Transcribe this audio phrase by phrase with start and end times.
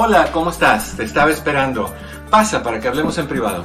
[0.00, 0.96] Hola, ¿cómo estás?
[0.96, 1.92] Te estaba esperando.
[2.30, 3.64] Pasa para que hablemos en privado.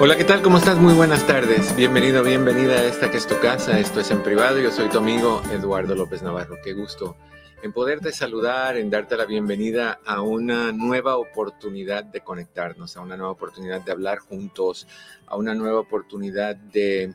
[0.00, 0.40] Hola, ¿qué tal?
[0.40, 0.78] ¿Cómo estás?
[0.78, 1.76] Muy buenas tardes.
[1.76, 3.78] Bienvenido, bienvenida a esta que es tu casa.
[3.78, 4.58] Esto es en privado.
[4.60, 6.56] Yo soy tu amigo Eduardo López Navarro.
[6.64, 7.18] Qué gusto
[7.62, 13.16] en poderte saludar, en darte la bienvenida a una nueva oportunidad de conectarnos, a una
[13.16, 14.86] nueva oportunidad de hablar juntos,
[15.26, 17.14] a una nueva oportunidad de,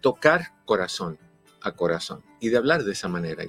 [0.00, 1.18] tocar corazón
[1.60, 3.44] a corazón y de hablar de esa manera,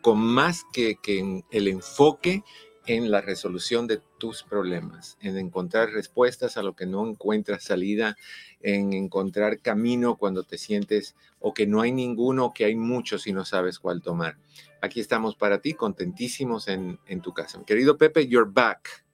[0.00, 2.42] con más que, que el enfoque
[2.86, 8.16] en la resolución de tus problemas, en encontrar respuestas a lo que no encuentras salida,
[8.60, 13.32] en encontrar camino cuando te sientes o que no hay ninguno, que hay muchos y
[13.32, 14.38] no sabes cuál tomar.
[14.80, 17.60] Aquí estamos para ti, contentísimos en, tu casa.
[17.66, 19.04] Querido Pepe, you're back.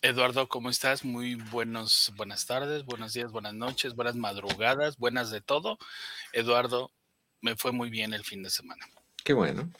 [0.00, 1.04] Eduardo, ¿cómo estás?
[1.04, 5.78] Muy buenos, buenas tardes, buenos días, buenas noches, buenas madrugadas, buenas de todo.
[6.32, 6.90] Eduardo,
[7.42, 8.86] me fue muy bien el fin de semana.
[9.24, 9.70] Qué bueno.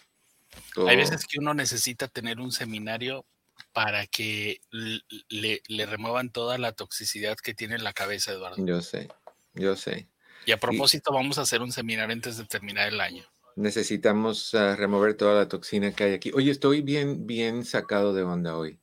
[0.86, 3.24] Hay veces que uno necesita tener un seminario
[3.72, 8.64] para que le, le, remuevan toda la toxicidad que tiene en la cabeza, Eduardo.
[8.64, 9.08] Yo sé,
[9.54, 10.08] yo sé.
[10.46, 13.24] Y a propósito, vamos a hacer un seminario antes de terminar el año.
[13.58, 16.30] Necesitamos ah, remover toda la toxina que hay aquí.
[16.34, 18.78] Oye, estoy bien, bien sacado de onda hoy.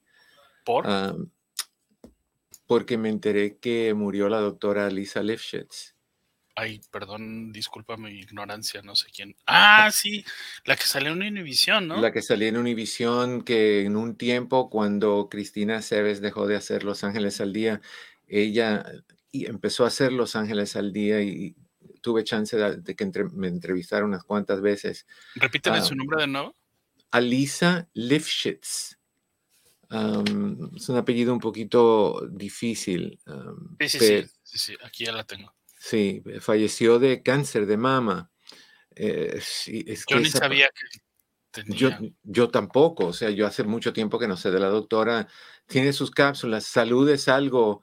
[0.66, 0.86] ¿Por?
[2.68, 5.96] porque me enteré que murió la doctora Lisa Lifshitz.
[6.58, 9.36] Ay, perdón, disculpa mi ignorancia, no sé quién.
[9.46, 10.24] Ah, sí,
[10.64, 12.00] la que salió en Univisión, ¿no?
[12.00, 16.86] La que salió en Univisión, que en un tiempo cuando Cristina Cebes dejó de hacer
[16.86, 17.82] Los Ángeles al Día,
[18.28, 18.86] ella
[19.34, 21.56] empezó a hacer Los Ángeles al Día y
[22.06, 25.08] tuve chance de, que me entrevistara unas cuantas veces.
[25.34, 26.56] Repíteme su nombre de nuevo.
[27.10, 29.00] Alisa Lifshitz.
[29.90, 33.20] es un apellido un poquito difícil.
[33.88, 35.52] sí, sí, sí, aquí ya la tengo.
[35.80, 38.30] Sí, falleció de cáncer de mama.
[38.96, 39.42] Eh,
[40.08, 41.00] yo ni sabía que
[41.50, 42.00] tenía.
[42.22, 45.28] Yo, tampoco, o sea, yo hace mucho tiempo que no sé de la doctora.
[45.66, 47.82] Tiene sus cápsulas, salud es algo,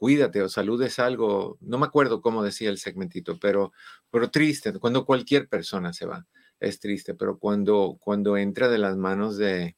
[0.00, 3.74] cuídate o salud es algo, no me acuerdo cómo decía el segmentito, pero,
[4.10, 6.26] pero triste, cuando cualquier persona se va,
[6.58, 9.76] es triste, pero cuando, cuando entra de las manos de,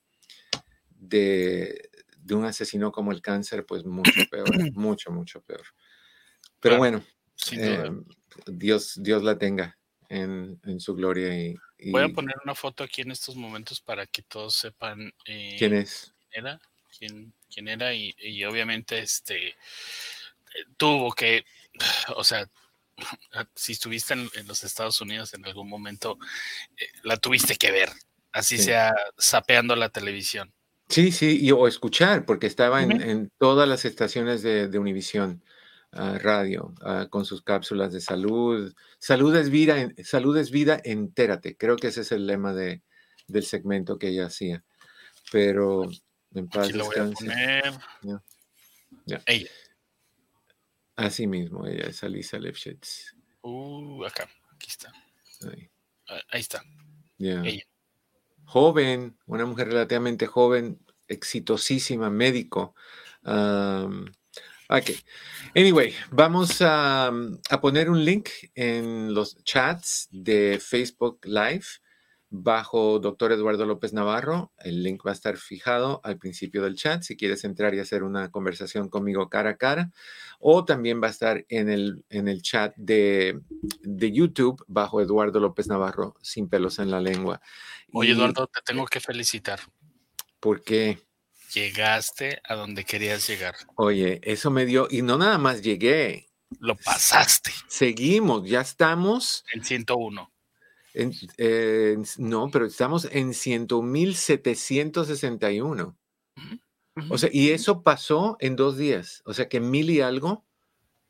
[0.91, 5.65] de, de un asesino como el cáncer, pues mucho peor, mucho, mucho peor.
[6.61, 7.03] Pero bueno,
[7.51, 7.91] eh,
[8.47, 9.77] Dios, Dios la tenga
[10.09, 11.37] en, su gloria.
[11.37, 15.57] Y, Voy a poner una foto aquí en estos momentos para que todos sepan eh,
[15.59, 16.15] quién es.
[16.31, 16.61] Quién era,
[16.97, 19.55] quién, era y, obviamente este
[20.77, 21.45] tuvo que,
[22.17, 22.49] o sea,
[23.55, 26.19] si estuviste en, los Estados Unidos en algún momento,
[26.77, 27.91] eh, la tuviste que ver,
[28.33, 30.53] así sea sapeando la televisión.
[30.89, 35.43] Sí, sí, y, o escuchar, porque estaba en, todas las estaciones de, de Univisión
[35.93, 36.75] radio
[37.11, 38.75] con sus cápsulas de salud.
[38.99, 41.57] Salud es vida, salud es vida, entérate.
[41.57, 42.83] Creo que ese es el lema de,
[43.27, 44.65] del segmento que ella hacía.
[45.31, 45.89] Pero
[46.34, 46.79] en paz Aquí
[49.26, 49.50] Ella.
[50.96, 53.14] Así mismo, ella es Alisa Lefschitz.
[53.43, 54.93] Uh, acá, aquí está.
[55.50, 55.70] Ahí,
[56.08, 56.62] ah, está.
[57.19, 57.64] Ella.
[58.44, 62.75] Joven, una mujer relativamente joven, exitosísima, médico.
[64.73, 64.90] Ok.
[65.55, 67.12] Anyway, vamos a,
[67.61, 71.67] poner un link en los chats de Facebook Live
[72.32, 74.52] bajo Doctor Eduardo López Navarro.
[74.58, 78.02] El link va a estar fijado al principio del chat si quieres entrar y hacer
[78.02, 79.90] una conversación conmigo cara a cara.
[80.40, 83.38] O también va a estar en el, en el chat de,
[83.82, 87.40] YouTube bajo Eduardo López Navarro sin pelos en la lengua.
[87.93, 89.61] Oye, Eduardo, te tengo que felicitar.
[90.40, 90.99] ¿Por qué?
[91.52, 93.55] Llegaste a donde querías llegar.
[93.76, 96.31] Oye, eso me dio, y no nada más llegué.
[96.61, 97.52] Lo pasaste.
[97.69, 99.44] Seguimos, ya estamos.
[99.52, 100.31] En 101.
[100.94, 101.12] En,
[102.19, 105.97] no, pero estamos en 100.761.
[107.09, 109.23] O sea, y eso pasó en dos días.
[109.25, 110.44] O sea, que mil y algo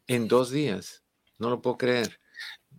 [0.06, 1.02] en dos días.
[1.38, 2.20] No lo puedo creer.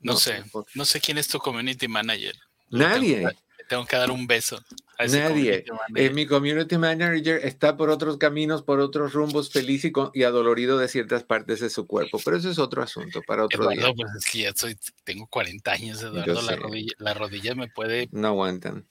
[0.02, 2.36] No, sé, no sé quién es tu community manager.
[2.70, 3.28] Nadie.
[3.68, 4.64] tengo que dar un beso.
[5.08, 5.66] Nadie.
[5.96, 9.84] Eh, mi community manager está por otros caminos, por otros rumbos, feliz
[10.14, 12.20] y, adolorido de ciertas partes de su cuerpo.
[12.24, 13.94] Pero eso es otro asunto para otro día.
[13.96, 16.42] Pues es que ya soy, tengo 40 años, Eduardo.
[16.42, 18.10] La rodilla, la rodilla, me puede.
[18.12, 18.88] No aguantan.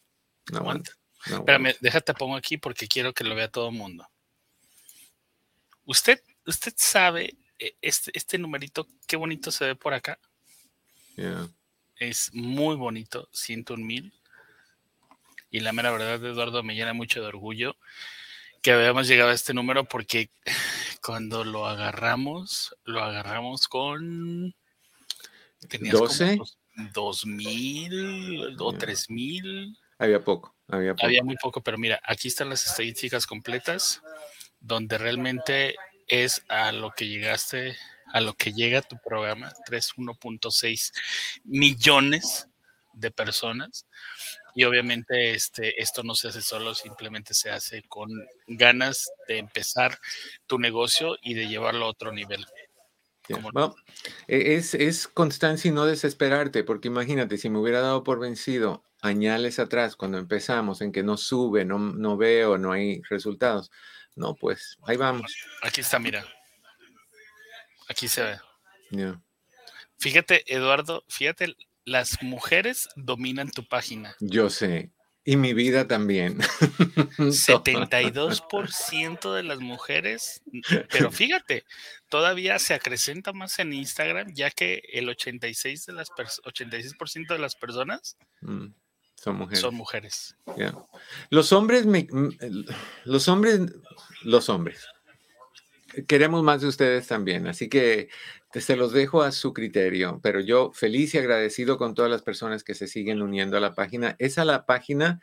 [0.51, 0.95] No aguantan.
[1.27, 4.09] Espérame, déjate pongo aquí porque quiero que lo vea todo el mundo.
[5.85, 10.19] Usted, usted sabe, eh, este, este numerito, qué bonito se ve por acá.
[11.97, 14.13] Es muy bonito, 101 mil
[15.53, 17.77] y la mera verdad, Eduardo, me llena mucho de orgullo
[18.63, 20.31] que habíamos llegado a este número porque
[21.05, 24.55] cuando lo agarramos, lo agarramos con...
[25.61, 26.43] ¿12?
[26.93, 29.77] Dos mil o tres mil.
[29.99, 31.07] Había poco, había poco.
[31.07, 34.03] Había muy poco, pero mira, aquí están las estadísticas completas,
[34.59, 35.77] donde realmente
[36.09, 37.77] es a lo que llegaste,
[38.07, 40.93] a lo que llega tu programa, 31.6
[41.45, 42.49] millones
[42.95, 43.87] de personas.
[44.55, 48.11] Y obviamente este, esto no se hace solo, simplemente se hace con
[48.47, 49.99] ganas de empezar
[50.47, 52.47] tu negocio y de llevarlo a otro nivel.
[54.29, 58.85] E, es, es, constancia y no desesperarte, porque imagínate, si me hubiera dado por vencido
[59.01, 63.71] añales atrás, cuando empezamos, en que no sube, no, no veo, no hay resultados,
[64.15, 65.35] no, pues ahí vamos.
[65.63, 66.25] Aquí está, mira.
[67.89, 69.19] Aquí se ve.
[69.99, 74.17] Fíjate, Eduardo, fíjate las mujeres dominan tu página.
[74.21, 74.93] Yo sé.
[75.25, 76.39] Y mi vida también.
[77.19, 80.43] 72% de las mujeres,
[80.91, 81.65] pero fíjate,
[82.09, 86.11] todavía se acrecenta más en Instagram, ya que el 86%, de las
[86.45, 86.95] 86
[87.29, 88.67] de las personas mm,
[89.15, 89.61] son mujeres.
[89.61, 90.37] Son mujeres.
[91.31, 91.87] Los hombres,
[93.05, 93.61] los hombres,
[94.23, 94.89] los hombres,
[96.09, 98.09] queremos más de ustedes también, así que
[98.61, 102.65] se los dejo a su criterio, pero yo feliz y agradecido con todas las personas
[102.65, 104.15] que se siguen uniendo a la página.
[104.19, 105.21] Esa la página,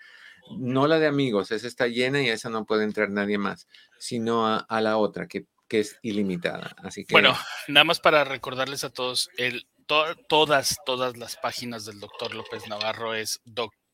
[0.57, 3.67] no la de amigos, esa está llena y esa no puede entrar nadie más,
[4.00, 6.75] sino a, la otra, que, es ilimitada.
[6.77, 7.13] Así que...
[7.13, 12.67] Bueno, nada más para recordarles a todos, el, todas, todas las páginas del doctor López
[12.67, 13.41] Navarro es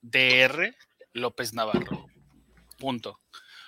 [0.01, 0.75] DR
[1.13, 2.05] López Navarro.
[2.77, 3.19] Punto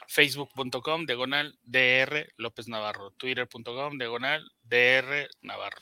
[0.07, 5.81] facebook.com diagonal DR López Navarro, twitter.com diagonal DR Navarro.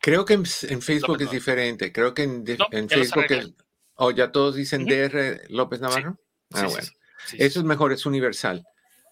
[0.00, 2.46] Creo que en, Facebook es diferente, creo que en,
[2.88, 3.52] Facebook es,
[3.96, 6.18] o ya todos dicen DR López Navarro.
[6.52, 6.88] ah, bueno.
[7.32, 8.64] Eso es mejor, es universal.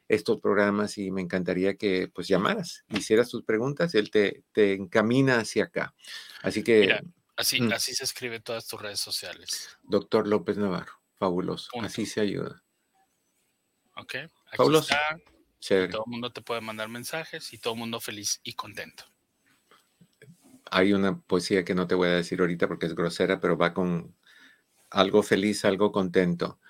[0.08, 5.40] estos programas y me encantaría que pues llamaras, hicieras tus preguntas él te, te encamina
[5.40, 5.94] hacia acá.
[6.42, 7.00] Así que...
[7.36, 7.72] así, mm.
[7.72, 9.76] así se escribe todas tus redes sociales.
[9.82, 11.70] Doctor López Navarro, fabuloso.
[11.80, 12.62] Así se ayuda.
[13.96, 14.14] Ok.
[14.56, 14.94] fabuloso.
[15.68, 19.04] Todo el mundo te puede mandar mensajes y todo el mundo feliz y contento.
[20.70, 23.72] Hay una poesía que no te voy a decir ahorita porque es grosera, pero va
[23.74, 24.14] con
[24.90, 26.60] algo feliz, algo contento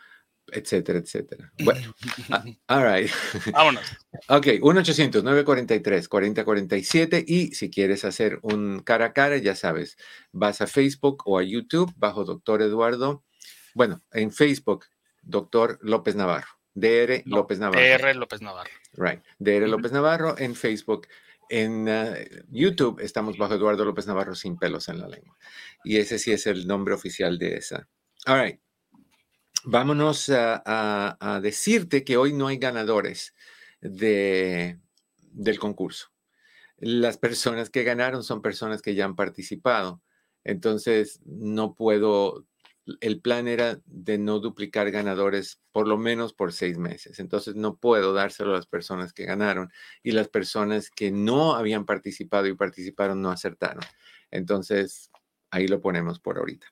[0.53, 1.51] etcétera, etcétera.
[1.65, 1.95] Bueno,
[2.31, 3.11] ah, all right.
[3.53, 3.85] Vámonos.
[4.29, 9.97] Ok, 1-800-943-4047 y si quieres hacer un cara a cara, ya sabes,
[10.33, 13.25] vas a Facebook o a YouTube bajo Doctor Eduardo.
[13.75, 14.87] Bueno, en Facebook,
[15.23, 16.49] Doctor López Navarro.
[16.75, 17.81] DR López Navarro.
[17.81, 18.71] DR López Navarro.
[18.95, 19.23] Right.
[19.39, 21.07] DR López Navarro en Facebook.
[21.49, 22.15] En uh,
[22.51, 25.37] YouTube estamos bajo Eduardo López Navarro sin pelos en la lengua.
[25.85, 27.87] Y ese sí es el nombre oficial de esa.
[28.27, 28.66] All right
[29.67, 33.35] vámonos a, decirte que hoy no hay ganadores
[33.81, 34.79] de,
[35.33, 36.13] del concurso.
[36.79, 40.03] Las personas que ganaron son personas que ya han participado.
[40.45, 42.47] Entonces, no puedo,
[43.01, 47.19] el plan era de no duplicar ganadores por lo menos por seis meses.
[47.19, 51.87] Entonces, no puedo dárselo a las personas que ganaron y las personas que no habían
[51.87, 53.83] participado y participaron no acertaron.
[54.31, 55.11] Entonces,
[55.51, 56.67] ahí lo ponemos por ahorita.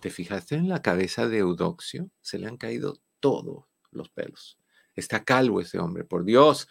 [0.00, 2.10] te fijaste en la cabeza de Eudoxio?
[2.20, 4.58] Se le han caído todos los pelos.
[4.94, 6.68] Está calvo ese hombre, por Dios.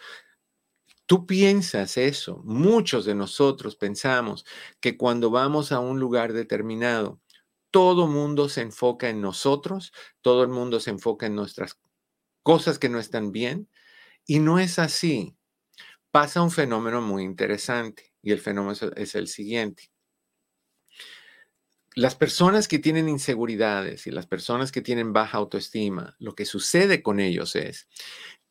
[1.05, 2.41] Tú piensas eso.
[2.43, 4.45] Muchos de nosotros pensamos
[4.79, 7.22] que cuando vamos a un lugar determinado,
[7.69, 9.91] todo mundo se enfoca en nosotros,
[10.22, 11.77] todo el mundo se enfoca en nuestras
[12.43, 13.69] cosas que no están bien.
[14.25, 15.36] Y no es así.
[16.15, 19.91] Pasa un fenómeno muy interesante y el fenómeno es el siguiente.
[21.93, 27.03] Las personas que tienen inseguridades y las personas que tienen baja autoestima, lo que sucede
[27.03, 27.89] con ellos es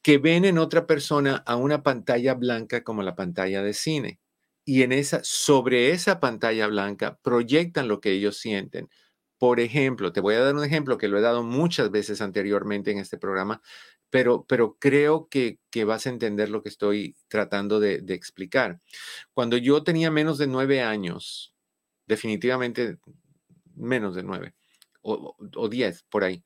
[0.03, 4.21] que ven en otra persona a una pantalla blanca como la pantalla de cine
[4.67, 8.91] y en esa sobre esa pantalla blanca proyectan lo que ellos sienten
[9.39, 12.91] por ejemplo, te voy a dar un ejemplo que lo he dado muchas veces anteriormente
[12.93, 13.61] en este programa,
[14.15, 18.81] pero, pero creo que, vas a entender lo que estoy tratando de, explicar.
[19.33, 21.53] Cuando yo tenía menos de nueve años,
[22.07, 22.99] definitivamente
[23.75, 24.55] menos de nueve
[25.03, 26.45] o, o diez, por ahí,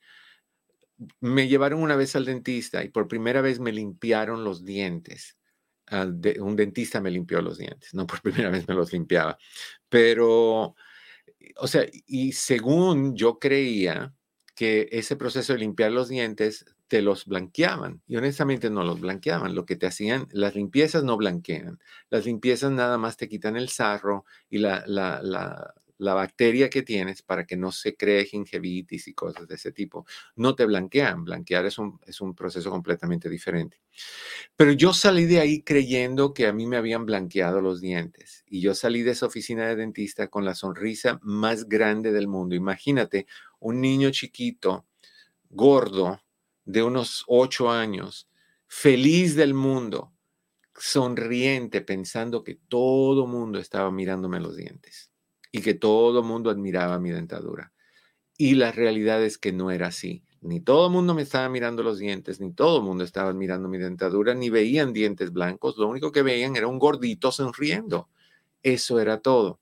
[1.20, 5.36] me llevaron una vez al dentista y por primera vez me limpiaron los dientes.
[5.88, 6.06] Ah,
[6.40, 9.36] un dentista me limpió los dientes, no por primera vez me los limpiaba,
[9.90, 10.74] pero
[11.56, 14.14] o sea, y según yo creía
[14.54, 19.54] que ese proceso de limpiar los dientes te los blanqueaban y honestamente no los blanqueaban.
[19.54, 21.78] Lo que te hacían, las limpiezas no blanquean.
[22.10, 26.82] Las limpiezas nada más te quitan el sarro y la, la, la, la bacteria que
[26.82, 30.06] tienes para que no se cree gingivitis y cosas de ese tipo.
[30.36, 31.24] No te blanquean.
[31.24, 33.82] Blanquear es un, es un proceso completamente diferente.
[34.56, 38.44] Pero yo salí de ahí creyendo que a mí me habían blanqueado los dientes.
[38.46, 42.54] Y yo salí de esa oficina de dentista con la sonrisa más grande del mundo.
[42.54, 43.26] Imagínate
[43.58, 44.86] un niño chiquito,
[45.50, 46.20] gordo,
[46.68, 48.28] de unos ocho años,
[48.66, 50.12] feliz del mundo,
[50.76, 55.10] sonriente, pensando que todo mundo estaba mirándome los dientes
[55.50, 57.72] y que todo mundo admiraba mi dentadura.
[58.36, 60.22] Y la realidad es que no era así.
[60.42, 64.34] Ni todo mundo me estaba mirando los dientes, ni todo mundo estaba mirando mi dentadura,
[64.34, 65.78] ni veían dientes blancos.
[65.78, 68.10] Lo único que veían era un gordito sonriendo.
[68.62, 69.58] Eso era todo.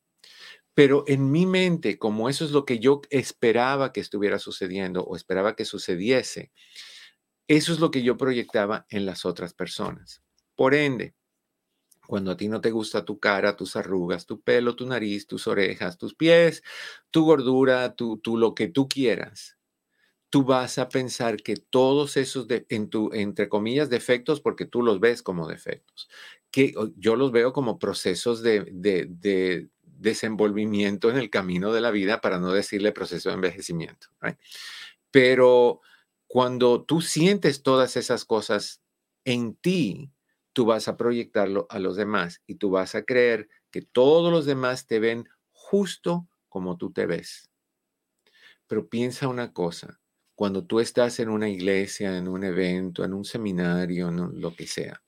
[0.75, 5.15] Pero en mi mente, como eso es lo que yo esperaba que estuviera sucediendo o
[5.15, 6.51] esperaba que sucediese,
[7.49, 10.23] eso es lo que yo proyectaba en las otras personas.
[10.55, 11.15] Por ende,
[12.07, 15.47] cuando a ti no te gusta tu cara, tus arrugas, tu pelo, tu nariz, tus
[15.47, 16.63] orejas, tus pies,
[17.11, 19.59] tu gordura, tu, lo que tú quieras,
[20.31, 24.83] tú vas a pensar que todos esos, de, en tu, entre comillas, defectos, porque tú
[24.83, 26.09] los ves como defectos,
[26.51, 32.21] que yo los veo como procesos de, de, desenvolvimiento en el camino de la vida,
[32.21, 34.09] para no decirle proceso de envejecimiento.
[35.11, 35.81] Pero
[36.27, 38.83] cuando tú sientes todas esas cosas
[39.25, 40.13] en ti,
[40.53, 44.47] tú vas a proyectarlo a los demás y tú vas a creer que todos los
[44.47, 47.51] demás te ven justo como tú te ves.
[48.67, 50.01] Pero piensa una cosa,
[50.35, 54.67] cuando tú estás en una iglesia, en un evento, en un seminario, en lo que
[54.67, 55.03] sea,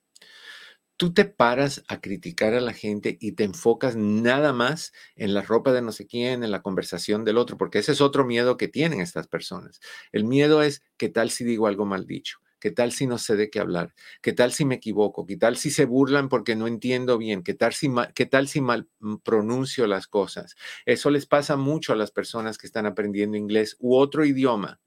[0.99, 5.43] tú te paras a criticar a la gente y te enfocas nada más en la
[5.43, 8.57] ropa de no sé quién, en la conversación del otro, porque ese es otro miedo
[8.59, 9.81] que tienen estas personas.
[10.13, 12.39] El miedo es, ¿qué tal si digo algo mal dicho?
[12.61, 13.95] ¿Qué tal si no sé de qué hablar?
[14.21, 15.25] ¿Qué tal si me equivoco?
[15.25, 17.45] ¿Qué tal si se burlan porque no entiendo bien?
[17.45, 20.57] ¿Qué tal si mal, qué tal si mal mm, pronuncio las cosas?
[20.85, 24.81] Eso les pasa mucho a las personas que están aprendiendo inglés u otro idioma,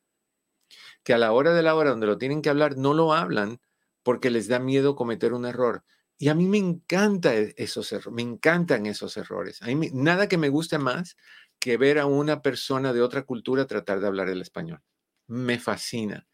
[1.03, 3.59] que a la hora de la hora donde lo tienen que hablar no lo hablan
[4.03, 5.83] porque les da miedo cometer un error.
[6.21, 9.59] Y a mí me encanta e, esos me encantan esos errores.
[9.63, 11.17] A mí nada que me guste más
[11.59, 14.81] que ver a una persona de otra cultura tratar de hablar el español.
[15.27, 16.27] Me fascina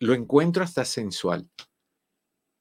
[0.00, 1.50] lo encuentro hasta sensual,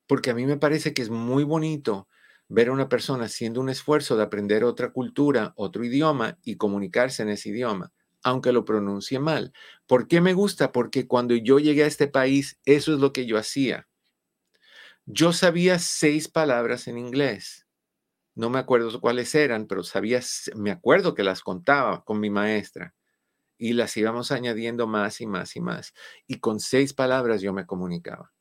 [0.08, 2.08] porque a mí me parece que es muy bonito
[2.48, 7.24] ver a una persona haciendo un esfuerzo de aprender otra cultura, otro idioma y comunicarse
[7.24, 7.92] en ese idioma,
[8.24, 9.52] aunque lo pronuncie mal.
[9.86, 10.72] ¿Por qué me gusta?
[10.72, 13.88] Porque cuando yo llegué a este país, eso es lo que yo hacía.
[15.10, 17.66] Yo sabía seis palabras en inglés.
[18.36, 20.20] No me acuerdo cuáles eran, pero sabía,
[20.54, 22.94] me acuerdo que las contaba con mi maestra
[23.58, 25.94] y las íbamos añadiendo más y más y más.
[26.28, 28.34] Y con seis palabras yo me comunicaba.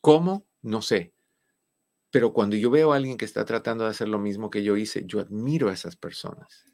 [0.00, 0.46] ¿Cómo?
[0.62, 1.12] No sé.
[2.12, 4.76] Pero cuando yo veo a alguien que está tratando de hacer lo mismo que yo
[4.76, 6.66] hice, yo admiro a esas personas.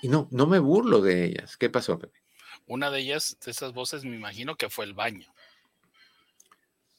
[0.00, 1.58] Y no, no me burlo de ellas.
[1.58, 2.18] ¿Qué pasó, Pepe?
[2.66, 5.32] Una de ellas, de esas voces, me imagino que fue el baño.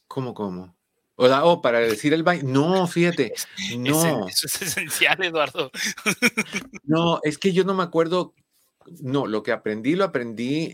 [0.09, 0.75] ¿Cómo, cómo?
[1.15, 2.43] O, oh, para decir el baño.
[2.45, 3.33] No, fíjate.
[3.77, 4.27] No.
[4.27, 5.71] Eso es esencial, Eduardo.
[6.83, 8.33] No, es que yo no me acuerdo.
[9.01, 10.73] No, lo que aprendí lo aprendí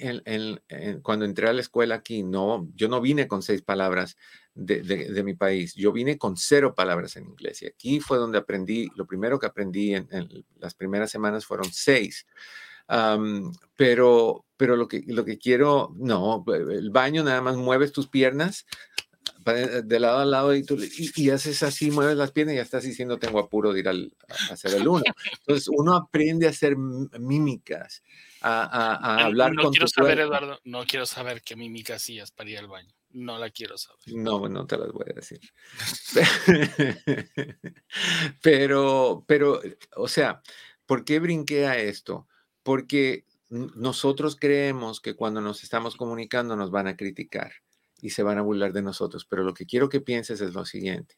[1.01, 2.23] cuando entré a la escuela aquí.
[2.23, 4.15] No, yo no vine con seis palabras
[4.53, 5.73] de, mi país.
[5.75, 7.61] Yo vine con cero palabras en inglés.
[7.63, 8.87] Y aquí fue donde aprendí.
[8.95, 10.07] Lo primero que aprendí en,
[10.59, 12.25] las primeras semanas fueron seis.
[13.75, 18.65] pero, pero lo que, lo que quiero, no, el baño nada más mueves tus piernas
[19.53, 22.83] de lado a lado y, tú, y, haces así, mueves las piernas y ya estás
[22.83, 24.11] diciendo tengo apuro de ir al,
[24.49, 25.03] a hacer el uno.
[25.39, 28.01] Entonces uno aprende a hacer mímicas,
[28.41, 32.49] a, a, hablar no con quiero saber, Eduardo, no quiero saber qué mímica hacías para
[32.49, 32.93] ir al baño.
[33.11, 33.99] No la quiero saber.
[34.07, 35.39] No, no te las voy a decir.
[38.41, 39.61] pero, pero,
[39.95, 40.41] o sea,
[40.85, 42.27] ¿por qué brinqué a esto?
[42.63, 47.51] Porque nosotros creemos que cuando nos estamos comunicando nos van a criticar
[48.01, 49.25] y se van a burlar de nosotros.
[49.25, 51.17] Pero lo que quiero que pienses es lo siguiente.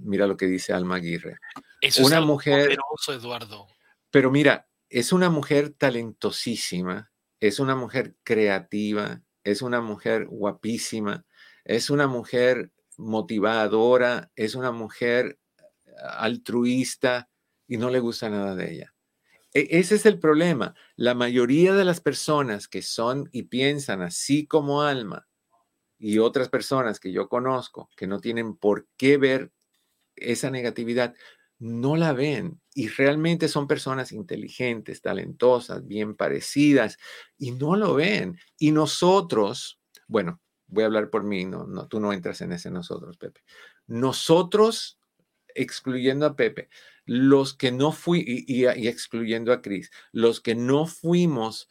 [0.00, 1.38] mira lo que dice Alma Aguirre.
[1.80, 2.76] Es una mujer.
[2.76, 3.66] Poderoso, Eduardo.
[4.10, 11.26] Pero mira, es una mujer talentosísima, es una mujer creativa, es una mujer guapísima,
[11.64, 15.38] es una mujer motivadora, es una mujer
[16.16, 17.28] altruista
[17.66, 18.94] y no le gusta nada de ella.
[19.52, 20.74] E, ese es el problema.
[20.96, 25.26] La mayoría de las personas que son y piensan así como Alma
[26.04, 29.52] y otras personas que yo conozco que no tienen por qué ver
[30.16, 31.14] esa negatividad,
[31.58, 36.98] no la ven y realmente son personas inteligentes, talentosas, bien parecidas
[37.38, 38.38] y no lo ven.
[38.58, 42.70] Y nosotros, bueno, voy a hablar por mí, no, no, tú no entras en ese
[42.70, 43.40] nosotros, Pepe.
[43.86, 45.00] Nosotros,
[45.54, 46.68] excluyendo a Pepe,
[47.06, 51.70] los que no fui, y, y excluyendo a Cris, los que no fuimos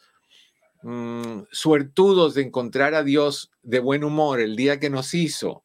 [0.83, 5.63] Mm, suertudos de encontrar a Dios de buen humor el día que nos hizo.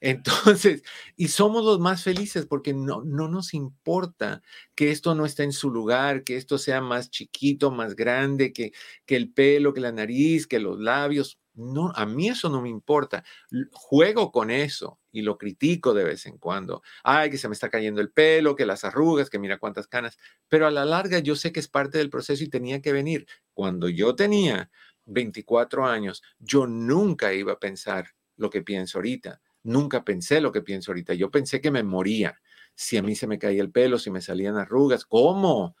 [0.00, 0.82] Entonces,
[1.16, 4.42] y somos los más felices porque no, no nos importa
[4.76, 8.72] que esto no esté en su lugar, que esto sea más chiquito, más grande, que,
[9.06, 11.40] que el pelo, que la nariz, que los labios.
[11.54, 13.24] No, a mí eso no me importa.
[13.72, 16.82] Juego con eso y lo critico de vez en cuando.
[17.04, 20.16] Ay, que se me está cayendo el pelo, que las arrugas, que mira cuántas canas.
[20.48, 23.26] Pero a la larga yo sé que es parte del proceso y tenía que venir.
[23.52, 24.70] Cuando yo tenía
[25.04, 29.42] 24 años, yo nunca iba a pensar lo que pienso ahorita.
[29.62, 31.12] Nunca pensé lo que pienso ahorita.
[31.14, 32.40] Yo pensé que me moría.
[32.74, 35.76] Si a mí se me caía el pelo, si me salían arrugas, ¿cómo?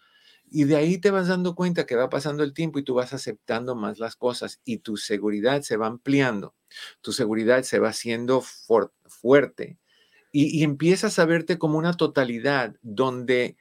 [0.52, 3.12] Y de ahí te vas dando cuenta que va pasando el tiempo y tú vas
[3.12, 6.54] aceptando más las cosas y tu seguridad se va ampliando,
[7.00, 9.78] tu seguridad se va haciendo fuerte
[10.32, 13.58] y, empiezas a verte como una totalidad donde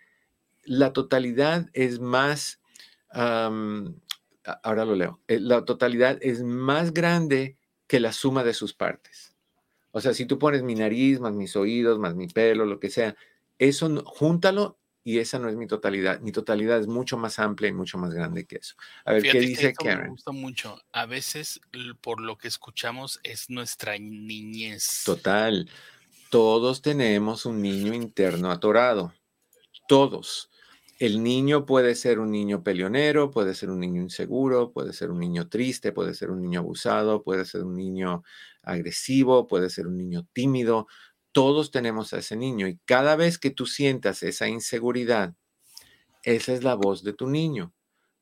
[0.64, 2.62] la totalidad es más,
[3.10, 9.36] ahora lo leo, eh, la totalidad es más grande que la suma de sus partes.
[9.92, 12.90] O sea, si tú pones mi nariz, más mis oídos, más mi pelo, lo que
[12.90, 13.18] sea,
[13.60, 16.20] eso júntalo y esa no es mi totalidad.
[16.22, 18.76] Mi totalidad es mucho más amplia y mucho más grande que eso.
[19.06, 20.04] A ver, ¿qué dice Karen?
[20.04, 20.80] Me gusta mucho.
[20.92, 21.60] A veces,
[22.02, 25.04] por lo que escuchamos, es nuestra niñez.
[25.06, 25.70] Total.
[26.30, 29.14] Todos tenemos un niño interno atorado.
[29.88, 30.50] Todos.
[31.00, 35.20] El niño puede ser un niño peleonero, puede ser un niño inseguro, puede ser un
[35.20, 38.24] niño triste, puede ser un niño abusado, puede ser un niño
[38.62, 40.86] agresivo, puede ser un niño tímido,
[41.32, 45.36] todos tenemos a ese niño y cada vez que tú sientas esa inseguridad,
[46.24, 47.74] esa es la voz de tu niño.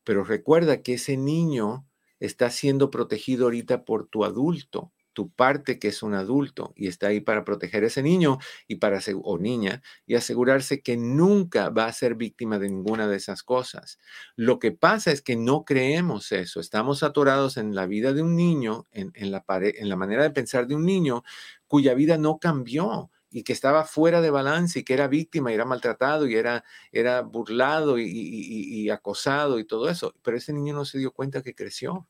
[0.04, 1.86] Pero recuerda que ese niño
[2.20, 7.08] está siendo protegido ahorita por tu adulto, tu parte que es un adulto y está
[7.08, 11.86] ahí para proteger a ese niño y para o niña y asegurarse que nunca va
[11.86, 13.98] a ser víctima de ninguna de esas cosas.
[14.36, 18.36] Lo que pasa es que no creemos eso, estamos atorados en la vida de un
[18.36, 21.24] niño, en, la, en la manera de pensar de un niño
[21.68, 25.56] cuya vida no cambió y que estaba fuera de balance y que era víctima y
[25.56, 30.14] era maltratado y era, era burlado y, acosado y todo eso.
[30.24, 32.08] Pero ese niño no se dio cuenta que creció.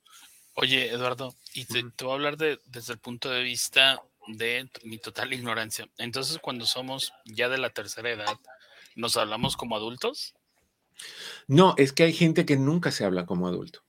[0.61, 4.97] Oye, Eduardo, y te, voy a hablar de, desde el punto de vista de mi
[4.97, 5.87] total ignorancia.
[5.97, 8.37] Entonces, cuando somos ya de la tercera edad,
[8.93, 10.35] ¿nos hablamos como adultos?
[11.47, 13.85] No, es que hay gente que nunca se habla como adulto.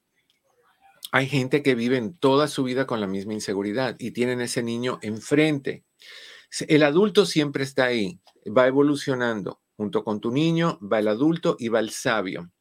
[1.11, 5.01] Hay gente que vive toda su vida con la misma inseguridad y tienen ese niño
[5.03, 5.83] enfrente.
[6.69, 9.61] El adulto siempre está ahí, va evolucionando.
[9.77, 12.53] Junto con tu niño va el adulto y va el sabio.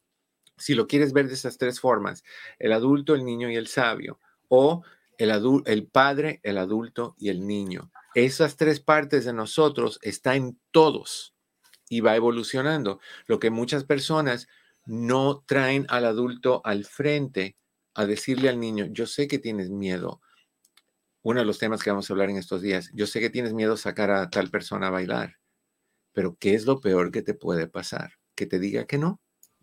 [0.60, 2.24] Si lo quieres ver de esas tres formas,
[2.60, 4.84] el adulto, el niño y el sabio, o
[5.17, 5.32] el,
[5.65, 7.91] el padre, el adulto y el niño.
[8.15, 11.36] Esas tres partes de nosotros están en todos
[11.89, 13.00] y va evolucionando.
[13.26, 14.48] Lo que muchas personas
[14.86, 17.56] no traen al adulto al frente
[17.93, 20.22] a decirle al niño, yo sé que tienes miedo.
[21.22, 23.54] Uno de los temas que vamos a hablar en estos días, yo sé que tienes
[23.54, 25.36] miedo sacar a tal persona a bailar,
[26.13, 28.13] pero ¿qué es lo peor que te puede pasar?
[28.36, 29.19] Que te diga que no.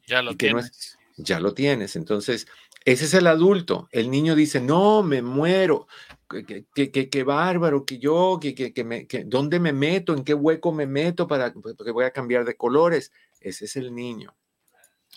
[0.07, 0.99] Ya lo tienes.
[1.17, 1.97] ya lo tienes.
[1.97, 2.47] Entonces,
[2.85, 3.89] ese es el adulto.
[3.91, 5.89] El niño dice, no, me muero.
[6.29, 10.15] Qué, bárbaro, que yo, que, que, me, ¿dónde me meto?
[10.15, 13.13] ¿En qué hueco me meto para que voy a cambiar de colores?
[13.41, 14.37] Ese es el niño.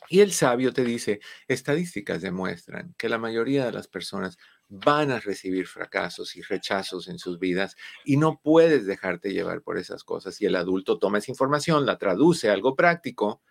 [0.07, 5.19] Y el sabio te dice, estadísticas demuestran que la mayoría de las personas van a
[5.19, 7.75] recibir fracasos y rechazos en sus vidas
[8.05, 10.41] y no puedes dejarte llevar por esas cosas.
[10.41, 13.41] Y el adulto toma esa información, la traduce a algo práctico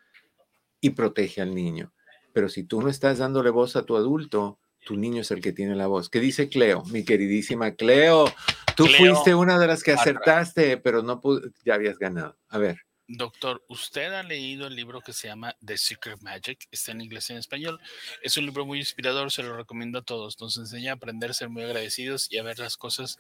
[0.81, 1.93] y protege al niño.
[2.33, 5.53] Pero si tú no estás dándole voz a tu adulto, tu niño es el que
[5.53, 6.09] tiene la voz.
[6.09, 6.85] ¿Qué dice Cleo?
[6.87, 8.33] Mi queridísima Cleo,
[8.77, 11.21] tú fuiste una de las que acertaste, pero no
[11.65, 12.37] ya habías ganado.
[12.49, 12.79] A ver.
[13.11, 17.31] Doctor, usted ha leído el libro que se llama The Secret Magic, está en inglés
[17.31, 17.81] y en español.
[18.23, 20.39] Es un libro muy inspirador, se lo recomiendo a todos.
[20.41, 23.19] Nos enseña a aprender a ser muy agradecidos y a ver las cosas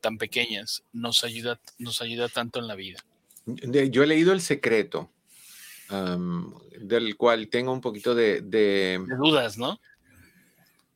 [0.00, 0.84] tan pequeñas.
[0.94, 3.04] Nos ayuda, nos ayuda tanto en la vida.
[3.44, 5.12] Yo he leído El Secreto,
[5.88, 9.80] del cual tengo un poquito de, de, dudas, ¿no?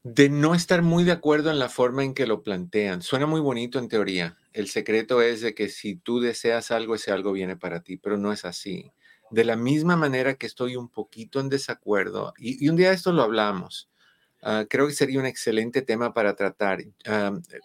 [0.03, 3.03] De no estar muy de acuerdo en la forma en que lo plantean.
[3.03, 4.37] Suena muy bonito en teoría.
[4.53, 8.17] El secreto es de que si tú deseas algo, ese algo viene para ti, pero
[8.17, 8.93] no es así.
[9.31, 13.23] De la misma manera que estoy un poquito en desacuerdo, y, un día esto lo
[13.23, 13.89] hablamos,
[14.43, 16.83] ah, creo que sería un excelente tema para tratar.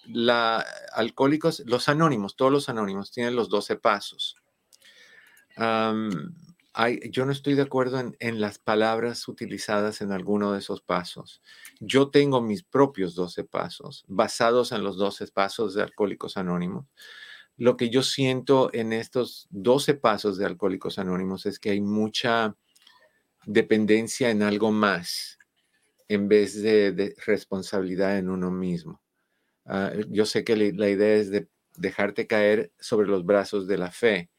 [0.07, 4.35] la, alcohólicos, los anónimos, todos los anónimos tienen los 12 pasos
[7.09, 11.41] yo no estoy de acuerdo en, las palabras utilizadas en alguno de esos pasos.
[11.79, 16.85] Yo tengo mis propios 12 pasos, basados en los 12 pasos de Alcohólicos Anónimos.
[17.57, 22.55] Lo que yo siento en estos 12 pasos de Alcohólicos Anónimos es que hay mucha
[23.45, 25.39] dependencia en algo más
[26.09, 29.01] en vez de, responsabilidad en uno mismo.
[29.65, 33.91] Ah, yo sé que la idea es de dejarte caer sobre los brazos de la
[33.91, 34.29] fe,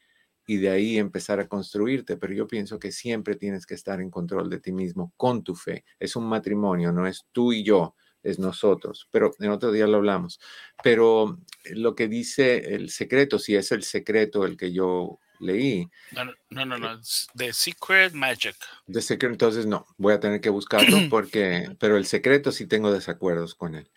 [0.47, 2.17] y de ahí empezar a construirte.
[2.17, 5.53] Pero yo pienso que siempre tienes que estar en control de ti mismo con tu
[5.53, 5.83] fe.
[5.99, 9.07] Es un matrimonio, no es tú y yo, es nosotros.
[9.11, 10.39] Pero en otro día lo hablamos.
[10.81, 11.37] Pero
[11.71, 15.89] lo que dice el secreto, si es el secreto el que yo leí.
[16.13, 17.01] No, no, no,
[17.35, 18.55] The Secret Magic.
[18.91, 22.91] The Secret, entonces no, voy a tener que buscarlo porque, pero el secreto sí tengo
[22.91, 23.91] desacuerdos con él.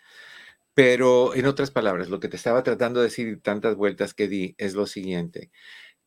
[0.73, 4.55] Pero en otras palabras, lo que te estaba tratando de decir tantas vueltas que di
[4.57, 5.51] es lo siguiente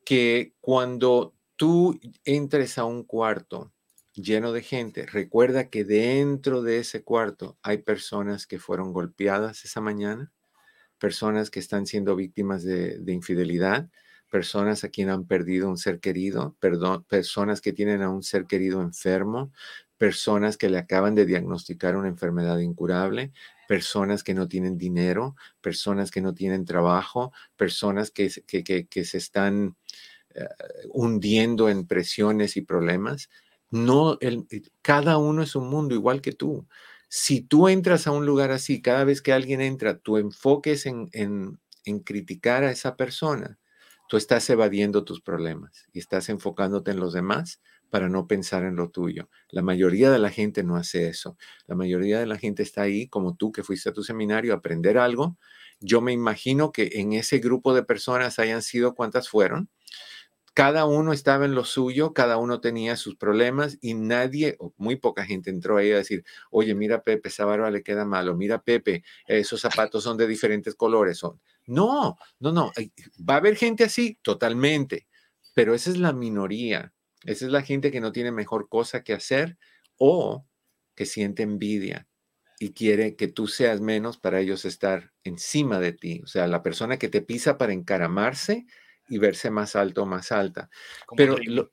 [0.04, 3.72] que cuando tú entres a un cuarto
[4.12, 9.80] lleno de gente, recuerda que dentro de ese cuarto hay personas que fueron golpeadas esa
[9.80, 10.32] mañana,
[10.98, 13.88] personas que están siendo víctimas de, infidelidad,
[14.30, 16.56] personas a quien han perdido un ser querido,
[17.08, 19.52] personas que tienen a un ser querido enfermo,
[19.98, 23.32] personas que le acaban de diagnosticar una enfermedad incurable,
[23.68, 29.77] personas que no tienen dinero, personas que no tienen trabajo, personas que, que, se están
[30.35, 30.46] eh,
[30.90, 33.31] hundiendo en presiones y problemas.
[33.70, 34.46] No, el,
[34.83, 36.66] cada uno es un mundo igual que tú.
[37.09, 40.87] Si tú entras a un lugar así, cada vez que alguien entra, tu enfoque es
[40.87, 43.59] en, en, en criticar a esa persona,
[44.09, 47.61] tú estás evadiendo tus problemas y estás enfocándote en los demás
[47.94, 49.28] para no pensar en lo tuyo.
[49.50, 51.38] La mayoría de la gente no hace eso.
[51.68, 54.57] La mayoría de la gente está ahí, como tú que fuiste a tu seminario a
[54.57, 55.38] aprender algo.
[55.78, 59.70] Yo me imagino que en ese grupo de personas hayan sido cuántas fueron.
[60.54, 64.96] Cada uno estaba en lo suyo, cada uno tenía sus problemas y nadie, o muy
[64.96, 68.61] poca gente entró ahí a decir, oye, mira Pepe, esa barba le queda malo, mira
[68.61, 71.22] Pepe, esos zapatos son de diferentes colores.
[71.68, 72.72] No, no, no,
[73.20, 75.07] va a haber gente así, totalmente,
[75.54, 76.92] pero esa es la minoría.
[77.24, 79.58] Esa es la gente que no tiene mejor cosa que hacer
[79.96, 80.46] o
[80.94, 82.06] que siente envidia
[82.58, 86.20] y quiere que tú seas menos para ellos estar encima de ti.
[86.22, 88.66] O sea, la persona que te pisa para encaramarse
[89.08, 90.70] y verse más alto o más alta.
[91.06, 91.70] Como Pero,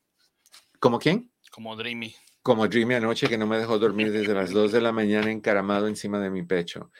[0.80, 1.32] ¿como quién?
[1.52, 2.16] Como Dreamy.
[2.42, 5.88] Como Dreamy anoche que no me dejó dormir desde las 2 de la mañana encaramado
[5.88, 6.92] encima de mi pecho.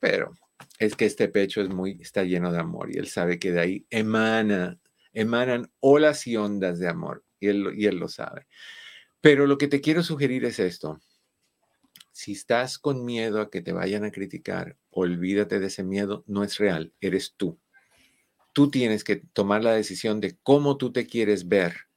[0.00, 0.32] Pero
[0.78, 3.60] es que este pecho es muy, está lleno de amor y él sabe que de
[3.60, 4.78] ahí emana,
[5.12, 8.46] emanan olas y ondas de amor y él, y él lo sabe.
[9.20, 11.00] Pero lo que te quiero sugerir es esto.
[12.12, 16.44] Si estás con miedo a que te vayan a criticar, olvídate de ese miedo, no
[16.44, 17.58] es real, eres tú.
[18.52, 21.88] Tú tienes que tomar la decisión de cómo tú te quieres ver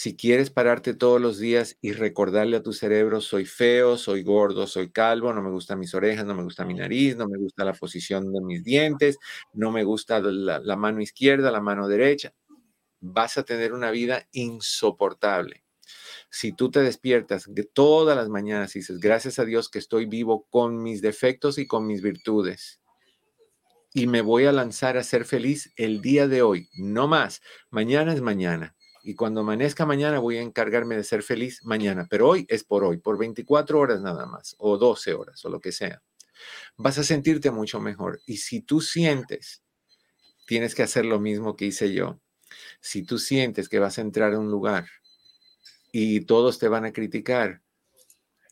[0.00, 4.66] si quieres pararte todos los días y recordarle a tu cerebro, soy feo, soy gordo,
[4.66, 7.66] soy calvo, no me gustan mis orejas, no me gusta mi nariz, no me gusta
[7.66, 9.18] la posición de mis dientes,
[9.52, 12.32] no me gusta la, mano izquierda, la mano derecha,
[13.00, 15.64] vas a tener una vida insoportable.
[16.30, 20.46] Si tú te despiertas todas las mañanas y dices, gracias a Dios que estoy vivo
[20.50, 22.80] con mis defectos y con mis virtudes,
[23.92, 28.12] y me voy a lanzar a ser feliz el día de hoy, no más, mañana
[28.12, 32.46] es mañana y cuando amanezca mañana voy a encargarme de ser feliz mañana, pero hoy
[32.48, 36.02] es por hoy, por 24 horas nada más, o 12 horas, o lo que sea.
[36.76, 38.20] Vas a sentirte mucho mejor.
[38.26, 39.62] Y si tú sientes,
[40.46, 42.20] tienes que hacer lo mismo que hice yo.
[42.80, 44.86] Si tú sientes que vas a entrar a un lugar
[45.92, 47.62] y todos te van a criticar,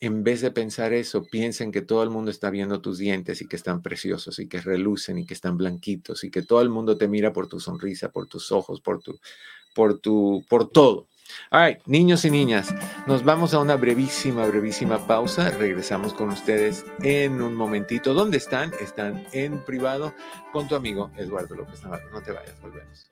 [0.01, 3.47] en vez de pensar eso, piensen que todo el mundo está viendo tus dientes y
[3.47, 6.97] que están preciosos y que relucen y que están blanquitos y que todo el mundo
[6.97, 9.19] te mira por tu sonrisa, por tus ojos, por tu
[9.73, 11.07] por tu, por todo.
[11.51, 12.73] Ay, niños y niñas,
[13.05, 15.51] nos vamos a una brevísima, brevísima pausa.
[15.51, 18.13] Regresamos con ustedes en un momentito.
[18.13, 18.73] ¿Dónde están?
[18.81, 20.13] Están en privado
[20.51, 22.09] con tu amigo Eduardo López Navarro.
[22.11, 23.11] No te vayas, volvemos.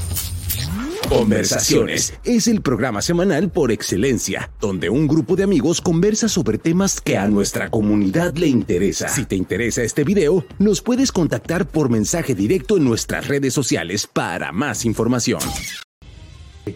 [1.09, 7.01] Conversaciones es el programa semanal por excelencia, donde un grupo de amigos conversa sobre temas
[7.01, 9.09] que a nuestra comunidad le interesa.
[9.09, 14.07] Si te interesa este video, nos puedes contactar por mensaje directo en nuestras redes sociales
[14.07, 15.41] para más información.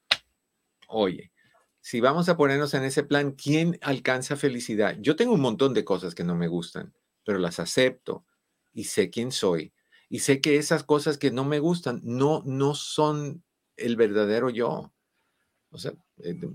[0.88, 1.32] Oye,
[1.80, 4.96] si vamos a ponernos en ese plan, ¿quién alcanza felicidad?
[5.00, 8.24] Yo tengo un montón de cosas que no me gustan, pero las acepto
[8.72, 9.73] y sé quién soy.
[10.14, 13.42] Y sé que esas cosas que no me gustan no, no son
[13.76, 14.94] el verdadero yo.
[15.70, 15.92] O sea,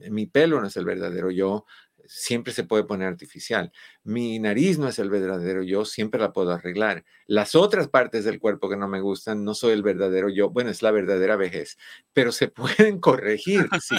[0.10, 1.66] mi pelo no es el verdadero yo,
[2.06, 3.74] siempre se puede poner artificial.
[4.02, 7.04] Mi nariz no es el verdadero yo, siempre la puedo arreglar.
[7.28, 10.70] Las otras partes del cuerpo que no me gustan, no soy el verdadero yo, bueno,
[10.70, 11.78] es la verdadera vejez,
[12.14, 12.48] pero se
[12.88, 13.98] pueden corregir si,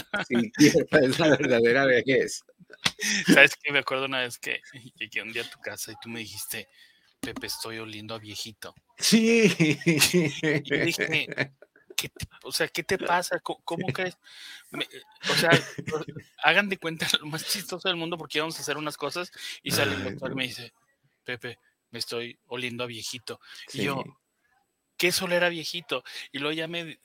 [0.56, 2.44] si es la verdadera vejez.
[3.26, 3.74] ¿Sabes qué?
[3.74, 4.62] Me acuerdo una vez que
[4.98, 6.66] llegué un día a tu casa y tú me dijiste,
[7.20, 8.74] Pepe, estoy oliendo a viejito.
[8.98, 9.54] Sí.
[9.84, 11.28] Y dije,
[12.44, 13.40] o sea, ¿qué te pasa?
[13.40, 14.16] ¿Cómo, crees?
[15.30, 15.50] o sea,
[16.42, 19.30] hagan de cuenta lo más chistoso del mundo porque vamos a hacer unas cosas
[19.62, 20.72] y sale el doctor y me dice,
[21.24, 21.58] Pepe,
[21.90, 23.40] me estoy oliendo a viejito.
[23.72, 24.02] Y yo,
[24.96, 26.04] ¿qué es oler a viejito?
[26.32, 26.98] Y luego ya me,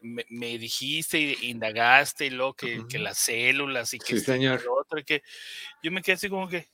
[0.00, 4.64] me, dijiste, indagaste, y luego que, las células y que, sí, señor.
[4.68, 5.22] otro, y que
[5.82, 6.68] yo me quedé así como que,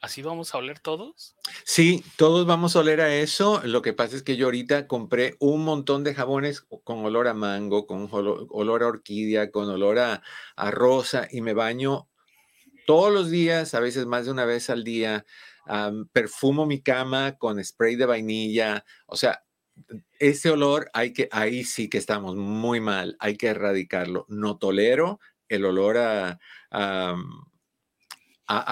[0.00, 1.36] ¿Así vamos a oler todos?
[1.64, 3.62] Sí, todos vamos a oler a eso.
[3.64, 7.34] Lo que pasa es que yo ahorita compré un montón de jabones con olor a
[7.34, 10.22] mango, con olor a orquídea, con olor a,
[10.70, 12.08] rosa y me baño
[12.86, 15.24] todos los días, a veces más de una vez al día.
[16.12, 18.84] perfumo mi cama con spray de vainilla.
[19.06, 19.44] O sea,
[20.18, 23.16] ese olor hay que, ahí sí que estamos muy mal.
[23.18, 24.26] Hay que erradicarlo.
[24.28, 26.38] No tolero el olor a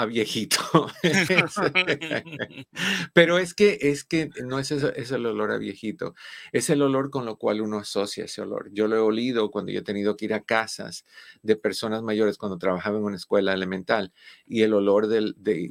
[0.08, 0.58] viejito.
[3.12, 6.14] Pero es que, es que no es, eso, es el olor a viejito,
[6.52, 8.70] es el olor con lo cual uno asocia ese olor.
[8.72, 11.04] Yo lo he olido cuando yo he tenido que ir a casas
[11.42, 14.12] de personas mayores cuando trabajaba en una escuela elemental
[14.46, 15.68] y el olor del, de,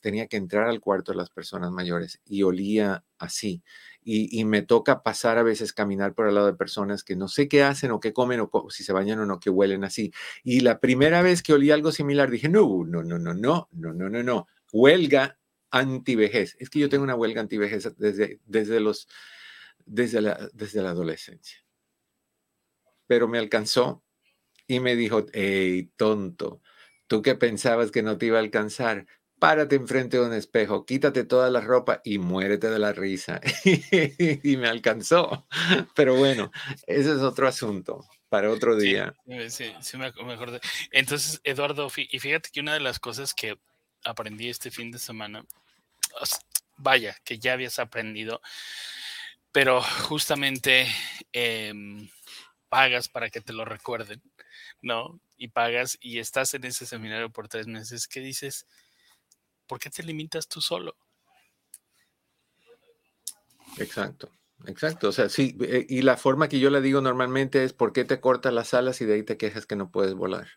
[0.00, 3.62] tenía que entrar al cuarto de las personas mayores y olía así
[4.10, 7.46] y, me toca pasar a veces caminar por el lado de personas que no sé
[7.46, 10.12] qué hacen o qué comen o si se bañan o no, que huelen así.
[10.42, 13.92] Y la primera vez que olí algo similar dije, no, no, no, no, no, no,
[13.92, 15.38] no, no, no, huelga
[15.70, 16.56] antivejez.
[16.58, 19.08] Es que yo tengo una huelga antivejez desde, desde, los,
[19.84, 21.58] desde, la, desde la adolescencia.
[23.06, 24.02] Pero me alcanzó
[24.66, 26.62] y me dijo, hey, tonto,
[27.08, 29.06] tú que pensabas que no te iba a alcanzar,
[29.38, 33.40] párate enfrente de un espejo, quítate toda la ropa y muérete de la risa.
[34.42, 35.46] y me alcanzó.
[35.94, 36.50] Pero bueno,
[36.86, 39.14] ese es otro asunto para otro día.
[39.48, 40.12] Sí, sí, me.
[40.90, 43.58] Entonces, Eduardo, y fíjate que una de las cosas que
[44.04, 45.44] aprendí este fin de semana,
[46.76, 48.40] vaya, que ya habías aprendido,
[49.52, 50.86] pero justamente
[51.32, 52.08] em,
[52.68, 54.22] pagas para que te lo recuerden,
[54.82, 55.20] ¿no?
[55.36, 58.66] Y pagas y estás en ese seminario por tres meses, ¿qué dices?
[59.68, 60.96] ¿Por qué te limitas tú solo?
[63.76, 64.32] Exacto,
[64.66, 65.08] exacto.
[65.08, 68.04] O sea, sí, eh, y la forma que yo le digo normalmente es ¿por qué
[68.04, 70.48] te cortas las alas y de ahí te quejas que no puedes volar?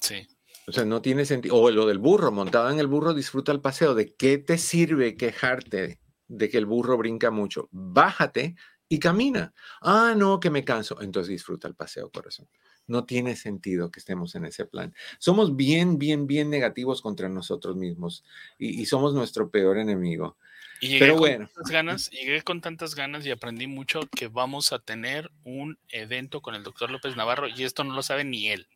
[0.00, 0.26] Sí.
[0.68, 1.54] O sea, no tiene sentido.
[1.54, 3.94] O lo del burro, montado en el burro, disfruta el paseo.
[3.94, 7.68] ¿De qué te sirve quejarte de que el burro brinca mucho?
[7.70, 8.56] Bájate
[8.88, 9.54] y camina.
[9.80, 11.00] Ah, no, que me canso.
[11.00, 12.48] Entonces disfruta el paseo, corazón
[12.86, 14.94] no tiene sentido que estemos en ese plan.
[15.18, 18.24] Somos bien, bien, bien negativos contra nosotros mismos
[18.58, 20.36] y, somos nuestro peor enemigo.
[20.80, 21.48] Y Pero bueno.
[21.70, 26.54] ganas, llegué con tantas ganas y aprendí mucho que vamos a tener un evento con
[26.54, 28.68] el doctor López Navarro y esto no lo sabe ni él.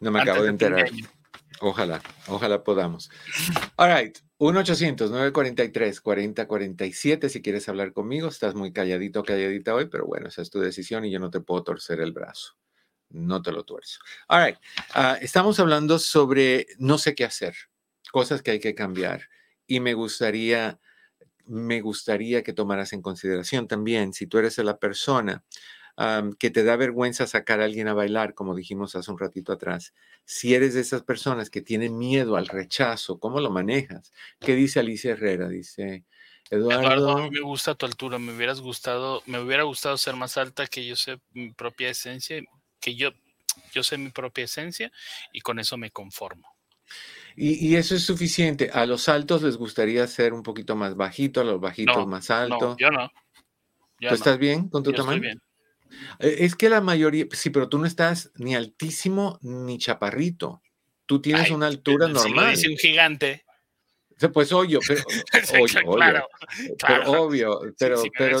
[0.00, 0.88] No me acabo de enterar.
[1.60, 3.10] Ojalá, ojalá podamos.
[3.76, 7.28] All right, 1-800-943-4047.
[7.28, 11.04] Si quieres hablar conmigo, estás muy calladito, calladita hoy, pero bueno, esa es tu decisión
[11.04, 12.56] y yo no te puedo torcer el brazo
[13.16, 14.00] no te lo tuerzo.
[14.28, 14.58] All right.
[14.94, 17.54] Ah, estamos hablando sobre no sé qué hacer,
[18.12, 19.28] cosas que hay que cambiar.
[19.66, 20.78] Y me gustaría,
[21.46, 25.44] me gustaría que tomaras en consideración también, si tú eres la persona
[26.38, 29.94] que te da vergüenza sacar a alguien a bailar, como dijimos hace un ratito atrás,
[30.26, 34.12] si eres de esas personas que tienen miedo al rechazo, ¿cómo lo manejas?
[34.38, 35.48] ¿Qué dice Alicia Herrera?
[35.48, 36.04] Dice,
[36.50, 36.82] Eduardo.
[36.82, 40.66] Eduardo, mí me gusta tu altura, me hubieras gustado, me hubiera gustado ser más alta,
[40.66, 42.42] que yo sé mi propia esencia,
[42.80, 43.12] que yo,
[43.72, 44.92] yo sé mi propia esencia
[45.32, 46.56] y con eso me conformo.
[47.38, 48.70] Y, eso es suficiente.
[48.72, 52.60] A los altos les gustaría ser un poquito más bajito, a los bajitos más altos.
[52.60, 53.10] No, yo no.
[54.00, 55.16] ¿Tú estás bien con tu tamaño?
[55.16, 55.42] Estoy bien.
[56.18, 60.62] Eh, es que la mayoría, sí, pero tú no estás ni altísimo ni chaparrito.
[61.04, 62.56] Tú tienes una altura normal.
[62.56, 63.44] Si un gigante.
[64.32, 65.02] Pues obvio, pero,
[66.78, 68.40] claro, obvio, pero, pero,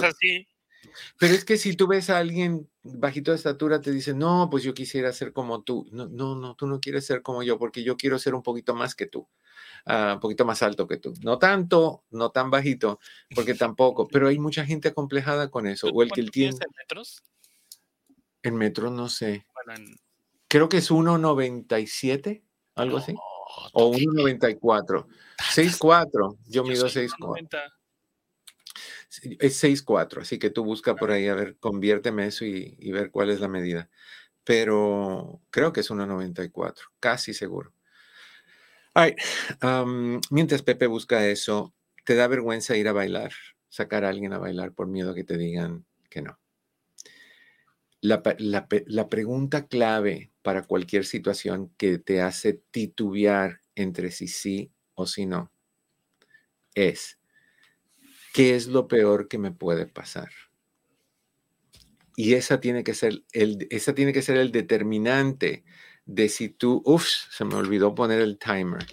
[1.20, 4.74] es que si tú ves a alguien bajito de estatura, te dice, no, pues yo
[4.74, 5.86] quisiera ser como tú.
[5.92, 8.74] No, no, no, tú no quieres ser como yo, porque yo quiero ser un poquito
[8.74, 9.28] más que tú,
[9.86, 11.14] uh, un poquito más alto que tú.
[11.22, 13.00] No tanto, no tan bajito,
[13.34, 15.88] porque tampoco, pero hay mucha gente acomplejada con eso.
[15.88, 16.56] O el que tiene...
[16.56, 17.22] en metros?
[18.42, 19.46] En metros, no sé.
[20.48, 22.42] Creo que es 1,97,
[22.76, 23.14] algo así.
[23.72, 25.06] O 1,94.
[25.38, 26.38] 6,4.
[26.46, 27.72] Yo mido 6,4.
[29.38, 33.30] Es 6,4, así que tú busca por ahí a ver, conviérteme eso y, ver cuál
[33.30, 33.88] es la medida.
[34.44, 37.72] Pero creo que es 1,94, casi seguro.
[40.30, 43.32] mientras Pepe busca eso, ¿te da vergüenza ir a bailar?
[43.68, 46.38] Sacar a alguien a bailar por miedo a que te digan que no.
[48.00, 55.06] La, la, pregunta clave para cualquier situación que te hace titubear entre si sí o
[55.06, 55.50] si no
[56.76, 57.18] es,
[58.36, 60.28] ¿qué es lo peor que me puede pasar?
[62.16, 65.64] Y esa tiene que ser el, esa tiene que ser el determinante
[66.04, 68.86] de si tú, uff, se me olvidó poner el timer.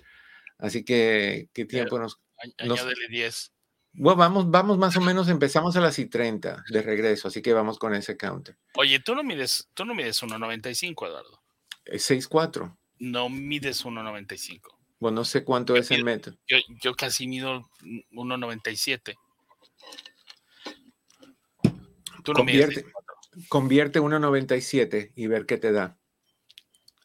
[0.57, 2.21] Así que, ¿qué tiempo nos...
[2.57, 3.51] Añádele 10.
[3.95, 7.51] Bueno, vamos, vamos más o menos, empezamos a las y 30 de regreso, así que
[7.51, 8.57] vamos con ese counter.
[8.75, 11.43] Oye, tú no mides, tú no mides 1.95, Eduardo.
[11.85, 12.77] Es 6'4.
[12.99, 14.61] No mides 1.95.
[14.99, 16.33] Bueno, no sé cuánto es el metro.
[16.47, 19.17] Yo, yo casi mido 1.97.
[22.24, 22.86] convierte,
[23.49, 25.97] convierte 1.97 y ver qué te da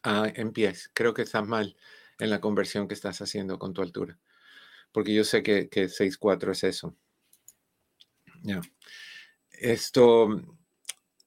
[0.03, 0.91] ah, en pies.
[0.93, 1.75] Creo que estás mal
[2.19, 4.17] en la conversión que estás haciendo con tu altura.
[4.91, 6.95] Porque yo sé que, que 6.4 es eso.
[8.41, 8.61] Ya.
[9.51, 10.41] Esto,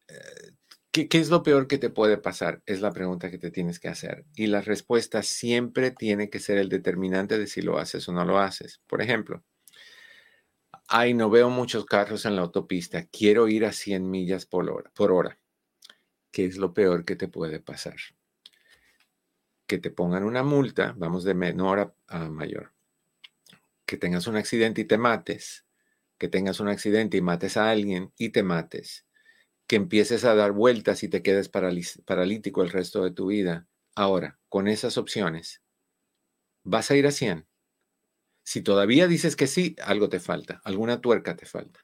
[0.08, 0.52] eh,
[0.90, 2.62] ¿qué, ¿qué es lo peor que te puede pasar?
[2.66, 4.24] Es la pregunta que te tienes que hacer.
[4.34, 8.24] Y la respuesta siempre tiene que ser el determinante de si lo haces o no
[8.24, 8.80] lo haces.
[8.86, 9.44] Por ejemplo,
[10.94, 14.90] ay, no veo muchos carros en la autopista, quiero ir a 100 millas por hora,
[14.94, 15.38] por hora.
[16.30, 17.96] ¿Qué es lo peor que te puede pasar?
[19.66, 22.74] Que te pongan una multa, vamos de menor a, mayor.
[23.86, 25.64] Que tengas un accidente y te mates.
[26.18, 29.06] Que tengas un accidente y mates a alguien y te mates.
[29.66, 33.66] Que empieces a dar vueltas y te quedes paralítico el resto de tu vida.
[33.94, 35.62] Ahora, con esas opciones,
[36.64, 37.46] ¿vas a ir a 100?
[38.44, 41.80] Si todavía dices que sí, algo te falta, alguna tuerca te falta.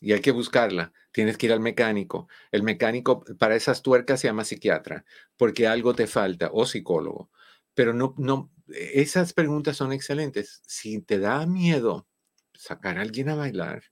[0.00, 0.92] Y hay que buscarla.
[1.12, 2.28] Tienes que ir al mecánico.
[2.52, 5.04] El mecánico para esas tuercas se llama psiquiatra,
[5.36, 7.30] porque algo te falta, o psicólogo.
[7.74, 10.62] Pero no, no, esas preguntas son excelentes.
[10.66, 12.08] Si te da miedo
[12.54, 13.84] sacar a alguien a bailar,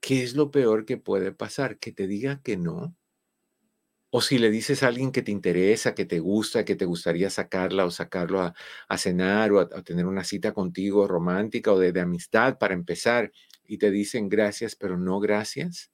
[0.00, 1.78] ¿qué es lo peor que puede pasar?
[1.78, 2.96] Que te diga que no.
[4.14, 7.30] O si le dices a alguien que te interesa, que te gusta, que te gustaría
[7.30, 12.58] sacarla o sacarlo a, cenar o a, tener una cita contigo romántica o de, amistad
[12.58, 13.32] para empezar
[13.64, 15.90] y te dicen gracias, pero no gracias,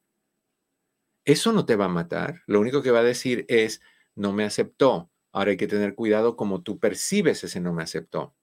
[1.24, 2.42] eso no te va a matar.
[2.48, 3.80] Lo único que va a decir es,
[4.16, 5.12] no me aceptó.
[5.30, 8.34] Ahora hay que tener cuidado como tú percibes ese no me aceptó.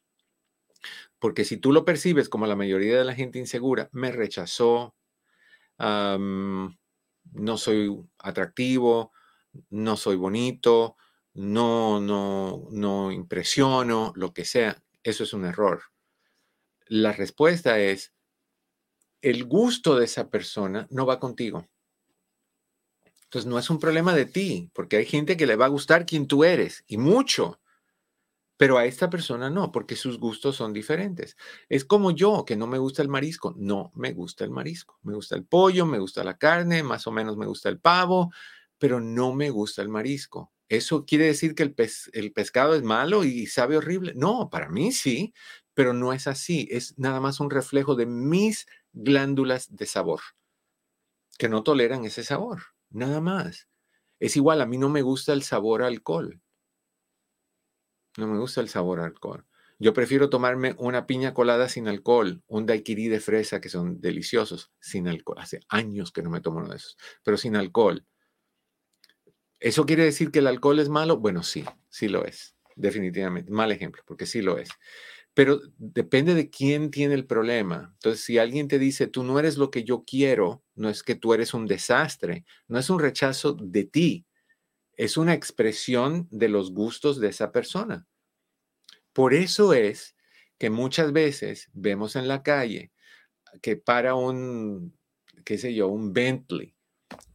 [1.19, 4.95] Porque si tú lo percibes como la mayoría de la gente insegura, me rechazó,
[5.77, 9.11] no soy atractivo,
[9.69, 10.95] no soy bonito,
[11.33, 15.83] no, no, no impresiono, lo que sea, eso es un error.
[16.87, 18.13] La respuesta es,
[19.21, 21.67] el gusto de esa persona no va contigo.
[23.23, 26.05] Entonces no es un problema de ti, porque hay gente que le va a gustar
[26.05, 27.59] quien tú eres, y mucho,
[28.57, 31.35] pero a esta persona no, porque sus gustos son diferentes.
[31.67, 35.13] Es como yo, que no me gusta el marisco, no me gusta el marisco, me
[35.13, 38.31] gusta el pollo, me gusta la carne, más o menos me gusta el pavo,
[38.77, 40.51] pero no me gusta el marisco.
[40.67, 44.13] ¿Eso quiere decir que el, pescado es malo y sabe horrible?
[44.15, 45.33] No, para mí sí,
[45.73, 46.67] pero no es así.
[46.71, 50.21] Es nada más un reflejo de mis glándulas de sabor,
[51.37, 53.67] que no toleran ese sabor, nada más.
[54.19, 56.41] Es igual, a mí no me gusta el sabor alcohol.
[58.17, 59.45] No me gusta el sabor alcohol.
[59.77, 64.71] Yo prefiero tomarme una piña colada sin alcohol, un daiquiri de fresa que son deliciosos
[64.79, 65.37] sin alcohol.
[65.39, 68.05] Hace años que no me tomo uno de esos, pero sin alcohol.
[69.65, 71.17] ¿Eso quiere decir que el alcohol es malo?
[71.17, 73.51] Bueno, sí, sí lo es, definitivamente.
[73.51, 74.69] Mal ejemplo, porque sí lo es.
[75.33, 77.89] Pero depende de quién tiene el problema.
[77.93, 81.15] Entonces, si alguien te dice, tú no eres lo que yo quiero, no es que
[81.15, 84.27] tú eres un desastre, no es un rechazo de ti,
[84.97, 88.05] es una expresión de los gustos de esa persona.
[89.13, 90.15] Por eso es
[90.59, 92.91] que muchas veces vemos en la calle
[93.63, 94.95] que para un,
[95.43, 96.74] qué sé yo, un Bentley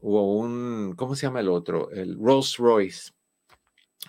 [0.01, 1.91] o un, ¿cómo se llama el otro?
[1.91, 3.13] El Rolls Royce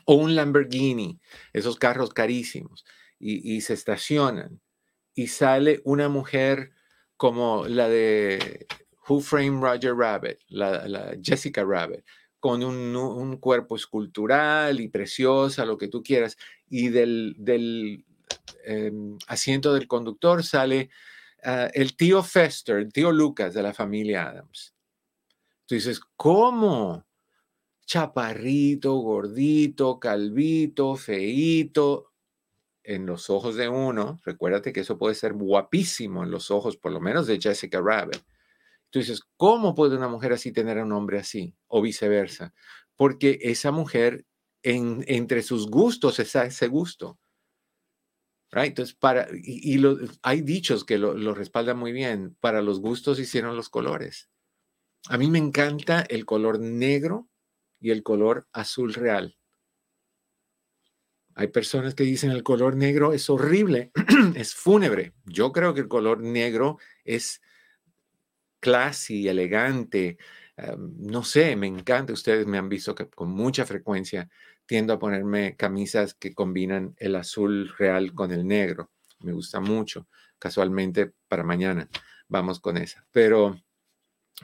[0.05, 1.20] o un Lamborghini,
[1.53, 2.86] esos carros carísimos,
[3.20, 4.62] y, se estacionan
[5.14, 6.72] y sale una mujer
[7.18, 8.66] como la de
[9.07, 12.03] Who Framed Roger Rabbit, la, Jessica Rabbit,
[12.39, 16.36] con un, cuerpo escultural y preciosa, lo que tú quieras,
[16.68, 18.05] y del, del
[18.64, 20.89] em, asiento del conductor sale
[21.43, 24.74] ah, el tío Fester, el tío Lucas de la familia Adams.
[25.72, 27.07] Tú dices, ¿cómo?
[27.86, 32.11] Chaparrito, gordito, calvito, feito,
[32.84, 36.91] en los ojos de uno, recuérdate que eso puede ser guapísimo en los ojos, por
[36.91, 38.22] lo menos de Jessica Rabbit.
[38.89, 41.55] Tú dices, ¿cómo puede una mujer así tener a un hombre así?
[41.67, 42.53] O viceversa.
[42.97, 44.26] Porque esa mujer,
[44.63, 47.17] en, entre sus gustos, está ese gusto.
[48.51, 49.82] Entonces, para, y,
[50.22, 52.36] hay dichos que lo respaldan muy bien.
[52.41, 54.31] Para los gustos hicieron los colores.
[55.10, 57.28] A mí me encanta el color negro
[57.80, 59.38] y el color azul real.
[61.36, 63.91] Hay personas que dicen el color negro es horrible,
[64.36, 65.14] es fúnebre.
[65.26, 67.41] Yo creo que el color negro es
[68.60, 70.18] classy, elegante.
[70.78, 72.14] no sé, me encanta.
[72.14, 74.30] Ustedes me han visto que con mucha frecuencia
[74.66, 78.91] tiendo a ponerme camisas que combinan el azul real con el negro.
[79.20, 80.08] Me gusta mucho.
[80.38, 81.89] Casualmente para mañana
[82.28, 83.06] vamos con esa.
[83.12, 83.60] Pero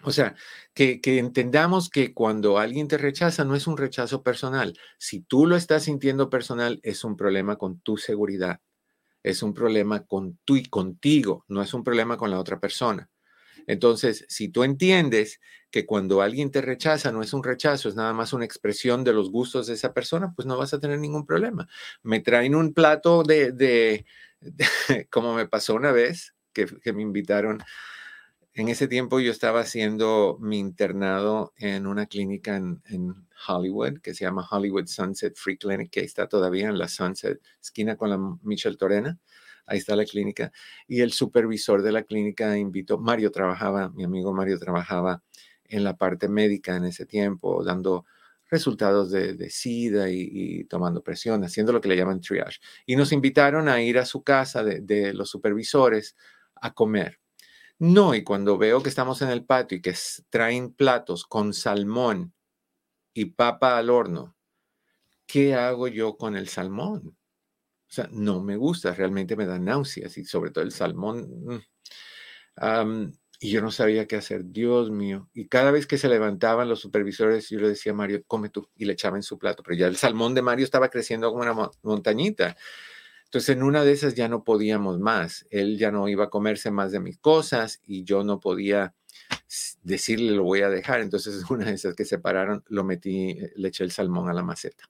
[0.03, 0.35] o sea,
[0.73, 4.77] que, entendamos que cuando alguien te rechaza no es un rechazo personal.
[4.97, 8.61] Si tú lo estás sintiendo personal, es un problema con tu seguridad.
[9.23, 13.09] Es un problema con tú y contigo, no es un problema con la otra persona.
[13.65, 18.13] Entonces, si tú entiendes que cuando alguien te rechaza no es un rechazo, es nada
[18.13, 21.25] más una expresión de los gustos de esa persona, pues no vas a tener ningún
[21.25, 21.67] problema.
[22.03, 24.05] Me traen un plato de,
[25.11, 27.61] como me pasó una vez, que, que me invitaron
[28.57, 32.81] en ese tiempo yo estaba haciendo mi internado en una clínica en,
[33.47, 37.95] Hollywood que se llama Hollywood Sunset Free Clinic, que está todavía en la Sunset, esquina
[37.95, 39.19] con la Michelle Torena.
[39.67, 40.51] Ahí está la clínica.
[40.87, 45.21] Y el supervisor de la clínica invitó, Mario trabajaba, mi amigo Mario trabajaba
[45.65, 48.05] en la parte médica en ese tiempo, dando
[48.49, 52.59] resultados de, SIDA y, tomando presión, haciendo lo que le llaman triage.
[52.87, 56.15] Y nos invitaron a ir a su casa de los supervisores
[56.55, 57.19] a comer.
[57.79, 59.95] No, y cuando veo que estamos en el patio y que
[60.29, 62.33] traen platos con salmón
[63.13, 64.35] y papa al horno,
[65.27, 67.17] ¿qué hago yo con el salmón?
[67.89, 71.61] O sea, no me gusta, realmente me da náuseas y sobre todo el salmón.
[72.59, 75.29] Mm, y yo no sabía qué hacer, Dios mío.
[75.33, 78.69] Y cada vez que se levantaban los supervisores, yo le decía a Mario, come tú,
[78.75, 79.61] y le echaba en su plato.
[79.63, 82.57] Pero ya el salmón de Mario estaba creciendo como una montañita.
[83.27, 85.45] Entonces, en una de esas ya no podíamos más.
[85.49, 88.95] Él ya no iba a comerse más de mis cosas y yo no podía
[89.83, 91.01] decirle lo voy a dejar.
[91.01, 94.43] Entonces, una de esas que separaron, lo metí, eh, le eché el salmón a la
[94.43, 94.89] maceta,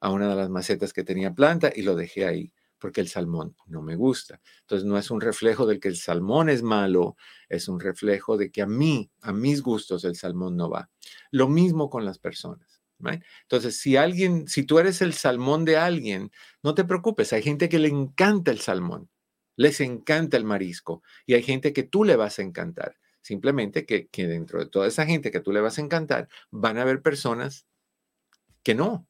[0.00, 3.56] a una de las macetas que tenía planta y lo dejé ahí porque el salmón
[3.66, 4.40] no me gusta.
[4.60, 7.16] Entonces, no es un reflejo de que el salmón es malo,
[7.48, 10.88] es un reflejo de que a mí, a mis gustos, el salmón no va.
[11.30, 12.77] Lo mismo con las personas.
[13.42, 16.30] Entonces, si alguien, si tú eres el salmón de alguien,
[16.62, 19.08] no te preocupes, hay gente que le encanta el salmón,
[19.56, 22.96] les encanta el marisco y hay gente que tú le vas a encantar.
[23.22, 26.78] Simplemente que, que dentro de toda esa gente que tú le vas a encantar, van
[26.78, 27.66] a haber personas
[28.62, 29.06] que no.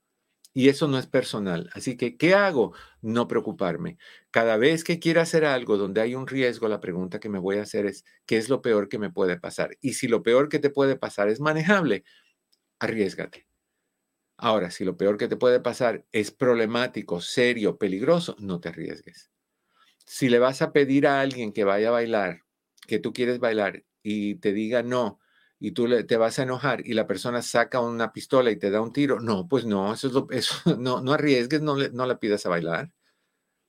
[0.54, 1.70] Y eso no es personal.
[1.74, 2.74] Así que, ¿qué hago?
[3.02, 3.98] No preocuparme.
[4.30, 7.58] Cada vez que quiera hacer algo donde hay un riesgo, la pregunta que me voy
[7.58, 9.76] a hacer es, ¿qué es lo peor que me puede pasar?
[9.80, 12.04] Y si lo peor que te puede pasar es manejable,
[12.80, 13.47] arriesgate.
[14.40, 19.30] Ahora, si lo peor que te puede pasar es problemático, serio, peligroso, no te arriesgues.
[20.06, 22.44] Si le vas a pedir a alguien que vaya a bailar,
[22.86, 25.20] que tú quieres bailar y te diga no,
[25.60, 28.80] y tú te vas a enojar y la persona saca una pistola y te da
[28.82, 32.20] un tiro, no, pues no, eso es lo, eso, no, no arriesgues, no, no la
[32.20, 32.92] pidas a bailar.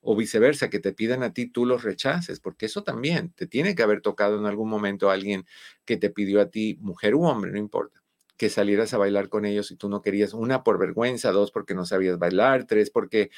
[0.01, 3.76] O viceversa, que te pidan a ti, tú los rechaces, porque eso también te tiene
[3.76, 5.45] que haber tocado en algún momento a alguien
[5.86, 7.98] que te pidió a ti, mujer u hombre, no importa
[8.39, 11.75] que salieras a bailar con ellos y tú no querías, una por vergüenza, dos porque
[11.75, 13.31] no sabías bailar, tres porque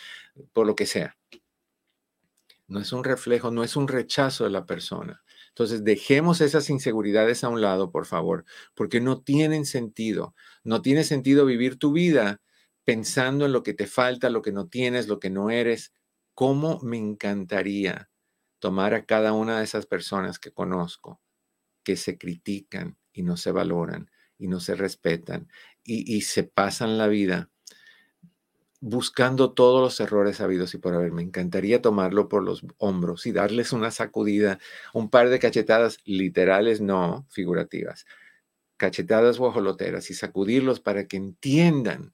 [0.54, 1.18] por lo que sea.
[2.68, 5.24] No es un reflejo, no es un rechazo de la persona.
[5.50, 8.46] Entonces, dejemos esas inseguridades a un lado, por favor,
[8.76, 10.36] porque no tienen sentido.
[10.64, 12.40] No tiene sentido vivir tu vida
[12.84, 15.94] pensando en lo que te falta, lo que no tienes, lo que no eres.
[16.36, 18.12] ¿Cómo me encantaría
[18.60, 21.20] tomar a cada una de esas personas que conozco,
[21.84, 24.11] que se critican y no se valoran,
[24.42, 25.48] y no se respetan
[25.84, 27.50] y, se pasan la vida
[28.80, 31.12] buscando todos los errores habidos y por haber.
[31.12, 34.58] Me encantaría tomarlo por los hombros y darles una sacudida,
[34.94, 38.08] un par de cachetadas literales, no figurativas,
[38.78, 42.14] cachetadas guajoloteras y sacudirlos para que entiendan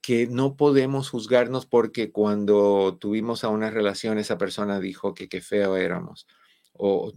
[0.00, 5.42] que no podemos juzgarnos porque cuando tuvimos a una relación esa persona dijo que qué
[5.42, 6.26] feo éramos.
[6.74, 7.12] O,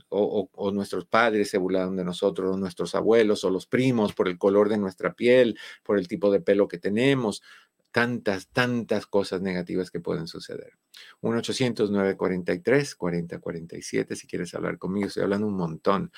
[0.73, 4.69] nuestros padres se burlaron de nosotros, o nuestros abuelos, o los primos por el color
[4.69, 7.41] de nuestra piel, por el tipo de pelo que tenemos,
[7.91, 10.73] tantas, tantas cosas negativas que pueden suceder.
[11.21, 16.11] 1-800-943-4047, si quieres hablar conmigo, estoy hablando un montón.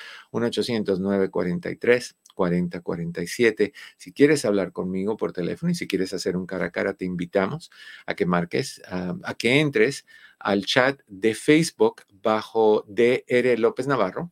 [2.38, 3.73] 1-800-943-4047.
[3.97, 7.05] Si quieres hablar conmigo por teléfono y si quieres hacer un cara a cara, te
[7.05, 7.71] invitamos
[8.05, 10.05] a que marques, a que entres
[10.39, 14.31] al chat de Facebook bajo DR López Navarro,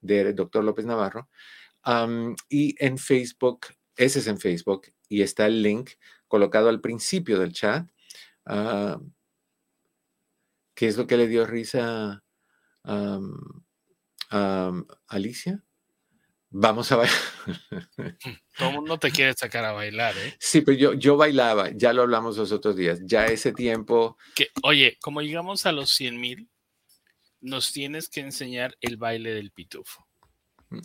[0.00, 1.28] DR Doctor López Navarro,
[2.48, 5.92] y en Facebook, ese es en Facebook, y está el link
[6.26, 7.88] colocado al principio del chat.
[8.44, 9.00] Ah,
[10.74, 12.22] ¿Qué es lo que le dio risa
[12.84, 13.20] a
[15.08, 15.64] Alicia?
[16.50, 17.16] Vamos a bailar.
[18.58, 20.34] Todo el mundo te quiere sacar a bailar, ¿eh?
[20.38, 24.16] Sí, pero yo, yo bailaba, ya lo hablamos los otros días, ya ese tiempo.
[24.34, 26.48] Que, oye, como llegamos a los 100 mil,
[27.40, 30.08] nos tienes que enseñar el baile del pitufo.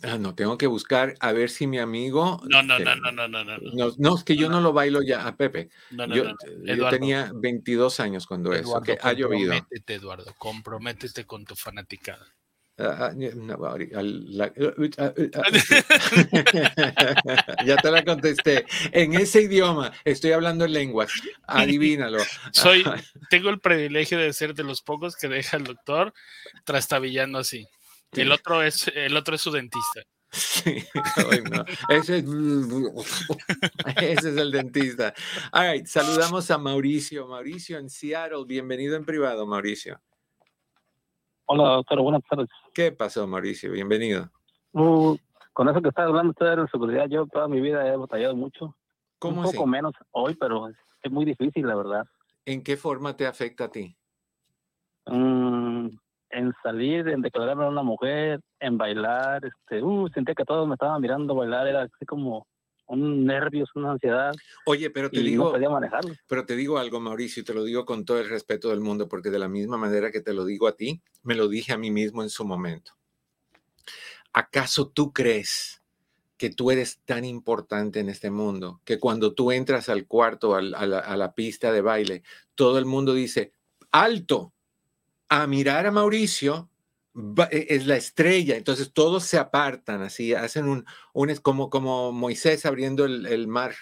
[0.02, 2.40] Ah, no, tengo que buscar a ver si mi amigo.
[2.48, 3.58] No, no, no, no, no, no, no.
[3.98, 5.68] No, es que yo no, lo bailo ya a Pepe.
[5.90, 6.24] No, no, yo,
[6.64, 9.52] yo tenía 22 años cuando eso, que ha llovido.
[9.52, 12.34] Comprométete, Eduardo, comprométete con tu fanaticada.
[17.64, 18.66] Ya te la contesté.
[18.90, 21.12] En ese idioma estoy hablando en lenguas.
[21.46, 22.18] Adivínalo.
[22.52, 22.84] Soy,
[23.30, 26.12] tengo el privilegio de ser de los pocos que deja el doctor
[26.64, 27.66] trastabillando así.
[28.12, 30.02] El otro es, el otro es su dentista.
[30.30, 30.84] Sí,
[31.90, 32.24] ese, es,
[34.02, 35.14] ese es el dentista.
[35.52, 37.28] All right, saludamos a Mauricio.
[37.28, 40.00] Mauricio en Seattle, bienvenido en privado, Mauricio.
[41.46, 42.48] Hola, doctor, buenas tardes.
[42.72, 43.70] ¿Qué pasó, Mauricio?
[43.72, 44.30] Bienvenido.
[44.72, 45.14] Uh,
[45.52, 48.74] con eso que está hablando usted de seguridad, yo toda mi vida he batallado mucho.
[49.18, 52.06] ¿Cómo Un poco menos hoy, pero es muy difícil, la verdad.
[52.46, 53.94] ¿En qué forma te afecta a ti?
[55.06, 55.88] Mm,
[56.30, 60.74] en salir, en declararme a una mujer, en bailar, este, uh, sentía que todos me
[60.74, 62.46] estaban mirando bailar, era así como
[62.86, 64.32] un nervios, una ansiedad.
[64.66, 66.14] Oye, pero te digo, no podía manejarlo.
[66.26, 69.08] pero te digo algo, Mauricio, y te lo digo con todo el respeto del mundo,
[69.08, 71.78] porque de la misma manera que te lo digo a ti, me lo dije a
[71.78, 72.92] mí mismo en su momento.
[74.32, 75.82] ¿Acaso tú crees
[76.36, 80.62] que tú eres tan importante en este mundo que cuando tú entras al cuarto, a
[80.62, 82.22] la pista de baile,
[82.54, 83.52] todo el mundo dice,
[83.92, 84.52] alto,
[85.28, 86.68] a mirar a Mauricio
[87.50, 93.04] es la estrella, entonces todos se apartan así, hacen un, un como, como Moisés abriendo
[93.04, 93.74] el, mar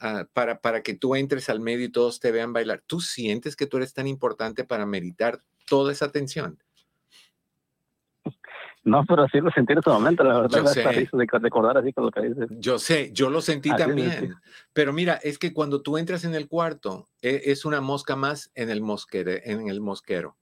[0.00, 2.82] ah, para, para que tú entres al medio y todos te vean bailar.
[2.86, 6.58] ¿Tú sientes que tú eres tan importante para meditar toda esa atención?
[8.82, 10.62] No, pero sí lo sentí en ese momento, la verdad.
[10.62, 11.08] Yo sé.
[11.32, 12.48] Recordar así con lo que dices.
[12.50, 14.34] Yo sé, yo lo sentí también.
[14.72, 18.52] Pero mira, es que cuando tú entras en el cuarto, e, es una mosca más
[18.54, 19.32] en el mosquero.
[19.42, 20.36] En el mosquero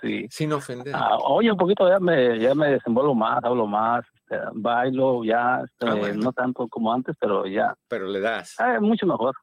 [0.00, 0.26] sí.
[0.30, 0.94] Sin ofender.
[0.94, 5.62] Ah, oye, un poquito ya me, ya me desenvuelvo más, hablo más, este, bailo ya,
[5.64, 7.76] este, ah, no tanto como antes, pero ya.
[7.88, 8.58] Pero le das.
[8.58, 9.34] Ah, mucho mejor.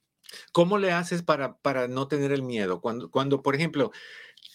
[0.51, 2.81] ¿Cómo le haces para, para no tener el miedo?
[2.81, 3.91] Cuando, cuando, por ejemplo,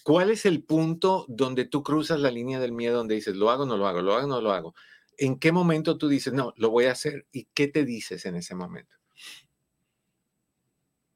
[0.04, 3.64] ¿cuál es el punto donde tú cruzas la línea del miedo donde dices, lo hago,
[3.64, 4.74] no lo hago, lo hago, no lo hago?
[5.16, 7.26] ¿En qué momento tú dices, no, lo voy a hacer?
[7.32, 8.96] ¿Y qué te dices en ese momento?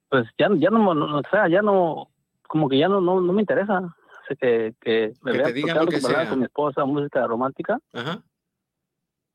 [0.09, 2.11] Pues ya, ya no, o sea, ya no,
[2.47, 3.95] como que ya no, no, no me interesa
[4.35, 7.81] que, que me que te con mi esposa, música romántica.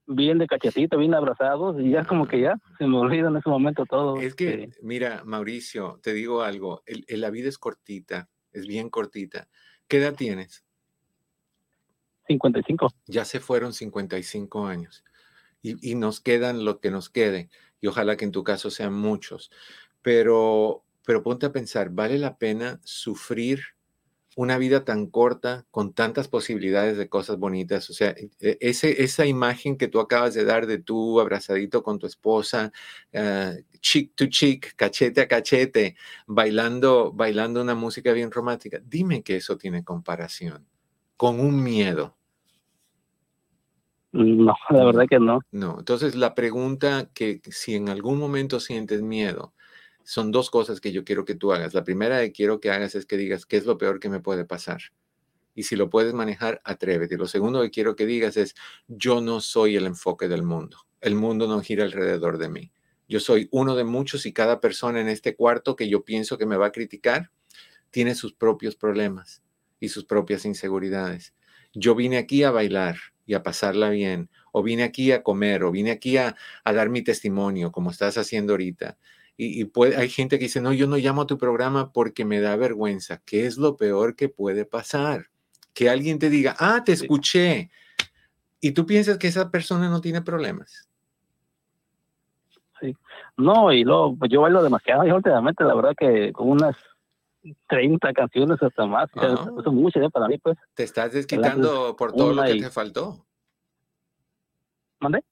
[0.08, 3.50] Bien de cachetito, bien abrazados, y ya como que ya se me olvida en ese
[3.50, 4.18] momento todo.
[4.18, 9.48] Es que, mira, Mauricio, te digo algo, el, la vida es cortita, es bien cortita.
[9.88, 10.66] ¿Qué edad tienes?
[12.28, 12.94] 55.
[13.06, 15.04] Ya se fueron 55 años.
[15.62, 17.50] Y, y, nos quedan lo que nos quede.
[17.80, 19.52] Y ojalá que en tu caso sean muchos.
[20.02, 23.62] Pero, pero ponte a pensar, ¿vale la pena sufrir
[24.42, 27.90] una vida tan corta, con tantas posibilidades de cosas bonitas.
[27.90, 32.00] O sea, e, ese, esa imagen que tú acabas de dar de tú abrazadito con
[32.00, 32.72] tu esposa,
[33.14, 39.36] uh, cheek to cheek, cachete a cachete, bailando, bailando una música bien romántica, dime que
[39.38, 40.66] eso tiene comparación
[41.18, 42.18] con un miedo.
[44.12, 45.40] No, la verdad que no.
[45.52, 49.54] No, entonces la pregunta que si en algún momento sientes miedo,
[50.12, 51.74] son dos cosas que yo quiero que tú hagas.
[51.74, 54.20] La primera que quiero que hagas es que digas, ¿qué es lo peor que me
[54.20, 54.82] puede pasar?
[55.56, 57.16] Y si lo puedes manejar, atrévete.
[57.16, 58.54] Lo segundo que quiero que digas es,
[58.90, 60.80] yo no soy el enfoque del mundo.
[61.00, 62.74] El mundo no gira alrededor de mí.
[63.08, 66.46] Yo soy uno de muchos y cada persona en este cuarto que yo pienso que
[66.46, 67.32] me va a criticar
[67.90, 69.42] tiene sus propios problemas
[69.80, 71.34] y sus propias inseguridades.
[71.74, 74.30] Yo vine aquí a bailar y a pasarla bien.
[74.52, 76.36] o vine aquí a comer, o vine aquí a,
[76.66, 78.98] dar mi testimonio, como estás haciendo ahorita.
[79.44, 82.56] Y, hay gente que dice, no, yo no llamo a tu programa porque me da
[82.56, 83.24] vergüenza.
[83.26, 85.30] ¿Qué es lo peor que puede pasar?
[85.74, 87.72] Que alguien te diga, ah, te escuché.
[88.60, 90.88] Y tú piensas que esa persona no tiene problemas.
[92.80, 92.96] Sí.
[93.36, 96.76] No, y luego, pues yo bailo demasiado y últimamente, la verdad que con unas
[97.68, 99.10] 30 canciones hasta más.
[99.16, 100.10] Eso es mucho ¿eh?
[100.12, 100.56] para mí, pues.
[100.76, 103.26] Te estás desquitando por todo lo que te faltó.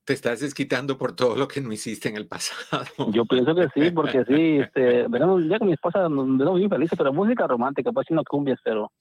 [0.04, 2.86] Te estás desquitando por todo lo que no hiciste en el pasado.
[3.12, 6.70] Yo pienso que sí, porque sí, este, veremos, ya con mi esposa nos vemos bien
[6.70, 8.92] felices, pero música romántica, pues sí no cumbias, pero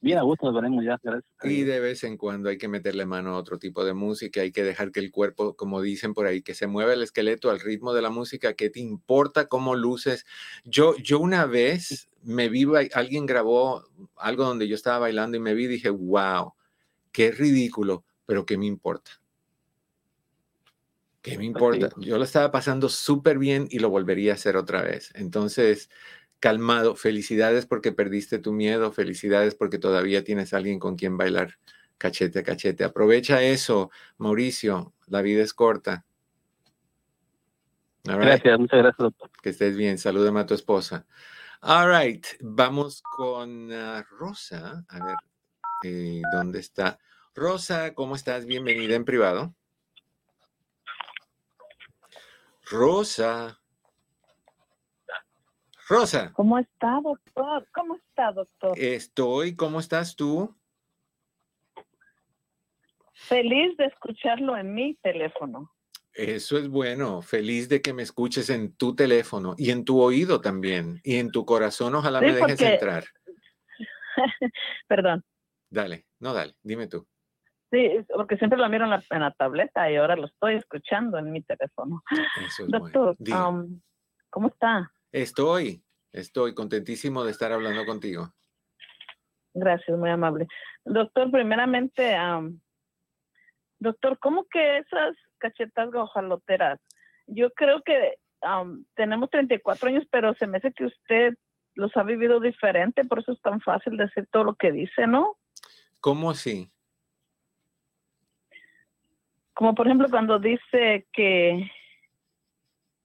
[0.00, 0.98] bien a gusto nos veremos ya.
[1.02, 1.30] Gracias.
[1.44, 4.50] Y de vez en cuando hay que meterle mano a otro tipo de música, hay
[4.50, 7.60] que dejar que el cuerpo, como dicen por ahí, que se mueva el esqueleto al
[7.60, 10.24] ritmo de la música, que te importa cómo luces.
[10.64, 13.84] Yo, yo una vez me vi, alguien grabó
[14.16, 16.54] algo donde yo estaba bailando y me vi y dije, wow,
[17.12, 19.10] qué ridículo, pero qué me importa
[21.28, 21.90] ¿Qué me importa?
[21.98, 25.10] Yo lo estaba pasando súper bien y lo volvería a hacer otra vez.
[25.14, 25.90] Entonces,
[26.40, 31.58] calmado, felicidades porque perdiste tu miedo, felicidades porque todavía tienes alguien con quien bailar
[31.98, 32.84] cachete a cachete.
[32.84, 36.04] Aprovecha eso, Mauricio, la vida es corta.
[38.04, 39.30] Gracias, muchas gracias, doctor.
[39.42, 41.06] Que estés bien, salúdame a tu esposa.
[41.60, 44.84] All right, vamos con ah, Rosa.
[44.88, 45.16] A ver,
[45.84, 46.98] eh, ¿dónde está?
[47.34, 48.46] Rosa, ¿cómo estás?
[48.46, 49.54] Bienvenida en privado.
[52.70, 53.58] Rosa.
[55.88, 56.32] Rosa.
[56.34, 57.66] ¿Cómo está, doctor?
[57.72, 58.78] ¿Cómo está, doctor?
[58.78, 59.56] Estoy.
[59.56, 60.54] ¿Cómo estás tú?
[63.14, 65.72] Feliz de escucharlo en mi teléfono.
[66.12, 67.22] Eso es bueno.
[67.22, 71.00] Feliz de que me escuches en tu teléfono y en tu oído también.
[71.04, 73.04] Y en tu corazón, ojalá me dejes entrar.
[74.88, 75.24] Perdón.
[75.70, 77.06] Dale, no, dale, dime tú.
[77.70, 81.42] Sí, porque siempre lo miro en la, tableta y ahora lo estoy escuchando en mi
[81.42, 82.02] teléfono.
[82.66, 83.80] Doctor, um,
[84.30, 84.90] ¿cómo está?
[85.12, 88.32] Estoy, estoy contentísimo de estar hablando contigo.
[89.52, 90.46] Gracias, muy amable.
[90.84, 92.58] Doctor, primeramente, um,
[93.78, 96.80] doctor, ¿cómo que esas cachetas gojaloteras?
[97.26, 101.34] Yo creo que um, tenemos 34 años, pero se me hace que usted
[101.74, 105.36] los ha vivido diferente, por eso es tan fácil decir todo lo que dice, ¿no?
[106.00, 106.72] ¿Cómo así?
[109.58, 111.68] Como por ejemplo cuando dice que,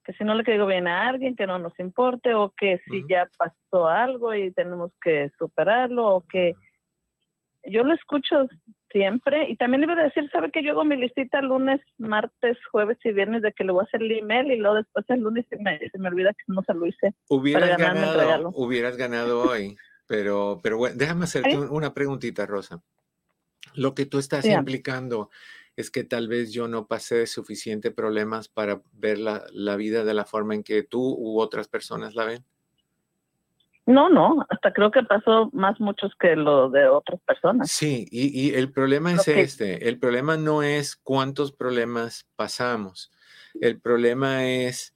[0.04, 3.02] que si no le caigo bien a alguien, que no nos importe, o que si
[3.08, 6.54] ya pasó algo y tenemos que superarlo, o que
[7.64, 8.46] yo lo escucho
[8.92, 9.50] siempre.
[9.50, 12.98] Y también le iba a decir, ¿sabe que yo hago mi listita lunes, martes, jueves
[13.02, 15.44] y viernes de que le voy a hacer el email y luego después el lunes
[15.50, 17.14] se me, se me olvida que no se lo hice.
[17.28, 19.76] Hubieras ganado, hubieras ganado hoy,
[20.06, 22.80] pero, pero bueno, déjame hacerte una preguntita, Rosa.
[23.74, 25.30] Lo que tú estás implicando
[25.76, 30.24] es que tal vez yo no pasé suficiente problemas para ver la, vida de la
[30.24, 32.44] forma en que tú u otras personas la ven?
[33.86, 37.70] No, no, hasta creo que pasó más muchos que lo de otras personas.
[37.70, 43.12] Sí, y, el problema es este, el problema no es cuántos problemas pasamos,
[43.60, 44.94] el problema es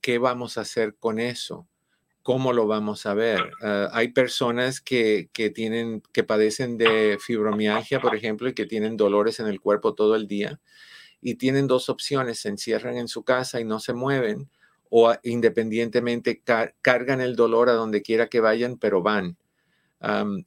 [0.00, 1.68] qué vamos a hacer con eso.
[2.22, 3.50] ¿Cómo lo vamos a ver?
[3.62, 9.40] Ah, hay personas que, tienen, que padecen de fibromialgia, por ejemplo, y que tienen dolores
[9.40, 10.60] en el cuerpo todo el día
[11.20, 14.48] y tienen dos opciones, se encierran en su casa y no se mueven
[14.88, 16.42] o independientemente
[16.82, 19.36] cargan el dolor a donde quiera que vayan, pero van.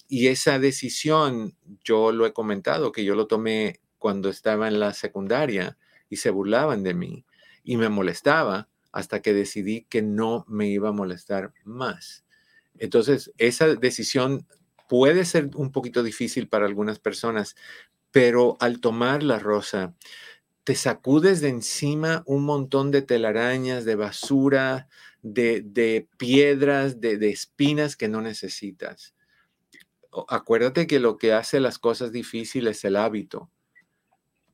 [0.09, 4.93] y esa decisión, yo lo he comentado, que yo lo tomé cuando estaba en la
[4.93, 5.77] secundaria
[6.09, 7.25] y se burlaban de mí
[7.63, 12.23] y me molestaba hasta que decidí que no me iba a molestar más.
[12.77, 14.47] Entonces, esa decisión
[14.87, 17.55] puede ser un poquito difícil para algunas personas,
[18.11, 19.95] pero al tomar la rosa,
[20.63, 24.87] te sacudes de encima un montón de telarañas, de basura,
[25.23, 29.15] de, piedras, de, de espinas que no necesitas.
[30.27, 33.49] Acuérdate que lo que hace las cosas difíciles es el hábito,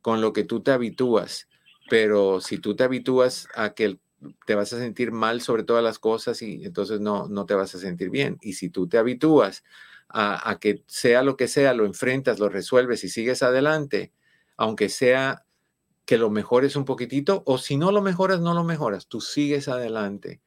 [0.02, 1.50] con lo que tú te habitúas.
[1.90, 4.00] Pero si tú te habitúas a que
[4.46, 7.74] te vas a sentir mal sobre todas las cosas y entonces no, no te vas
[7.76, 8.38] a sentir bien.
[8.42, 9.64] Y si tú te habitúas
[10.10, 14.12] a, que sea lo que sea, lo enfrentas, lo resuelves y sigues adelante,
[14.58, 15.46] aunque sea
[16.06, 19.68] que lo mejores un poquitito, o si no lo mejoras, no lo mejoras, tú sigues
[19.68, 20.42] adelante,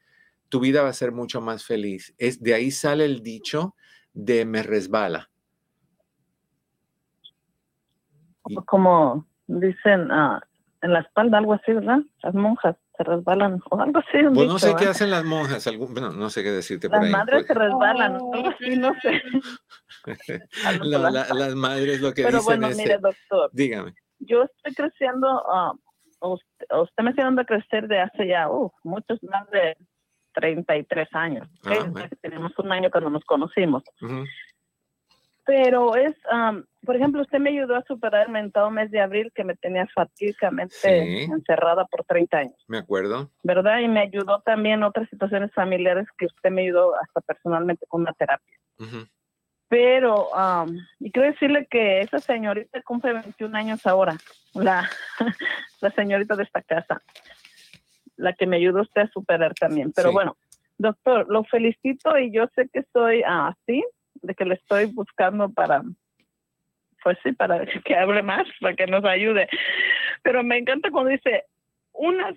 [0.49, 2.13] tu vida va a ser mucho más feliz.
[2.17, 3.75] Es, de ahí sale el dicho
[4.13, 5.29] de me resbala.
[8.65, 10.45] Como dicen ah,
[10.81, 11.99] en la espalda, algo así, ¿verdad?
[12.21, 14.19] Las monjas se resbalan o algo así.
[14.33, 17.05] Pues no sé qué hacen las monjas, algún, bueno, no sé qué decirte las por
[17.05, 17.11] ahí.
[17.11, 19.21] Las madres se resbalan, algo así, no sé.
[21.33, 23.49] las madres lo que Pero dicen bueno, es, mire, doctor.
[23.53, 23.93] Dígame.
[24.19, 25.73] yo estoy creciendo, ah,
[26.21, 29.75] usted, usted me está dando a crecer de hace ya uh, muchos más de
[30.33, 31.47] 33 años.
[31.65, 32.09] Ah, bueno.
[32.21, 33.83] Tenemos un año cuando nos conocimos.
[35.45, 39.31] Pero es, am, por ejemplo, usted me ayudó a superar el mentado mes de abril
[39.35, 41.23] que me tenía fatídicamente Sí.
[41.31, 43.29] encerrada por 30 años, Me acuerdo.
[43.43, 43.79] ¿verdad?
[43.79, 48.13] Y me ayudó también otras situaciones familiares que usted me ayudó hasta personalmente con una
[48.13, 48.57] terapia.
[49.69, 54.15] Pero, am, y quiero decirle que esa señorita cumple 21 años ahora,
[54.53, 54.87] la,
[55.81, 57.01] la señorita de esta casa,
[58.15, 59.91] la que me ayudó usted a superar también.
[59.91, 60.13] Pero Sí.
[60.13, 60.37] bueno,
[60.77, 63.83] doctor, lo felicito y yo sé que soy así,
[64.21, 65.83] de que le estoy buscando para,
[67.03, 69.47] pues sí, para que hable más, para que nos ayude.
[70.21, 71.45] Pero me encanta cuando dice,
[71.93, 72.35] unas,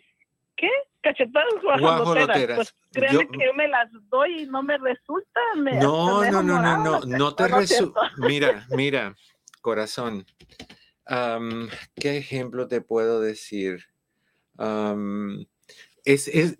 [0.57, 0.71] ¿qué?
[1.03, 2.57] Cachetadas guajoloteras.
[2.57, 5.41] Pues créanme Yo- que yo me las doy y no me resulta.
[5.57, 8.11] Me, No, me no, no, no, no, no te cara, ¿no es resulta.
[8.17, 9.15] Mira, mira,
[9.61, 10.25] corazón.
[11.07, 13.85] Am, ¿Qué ejemplo te puedo decir?
[16.07, 16.59] Es, es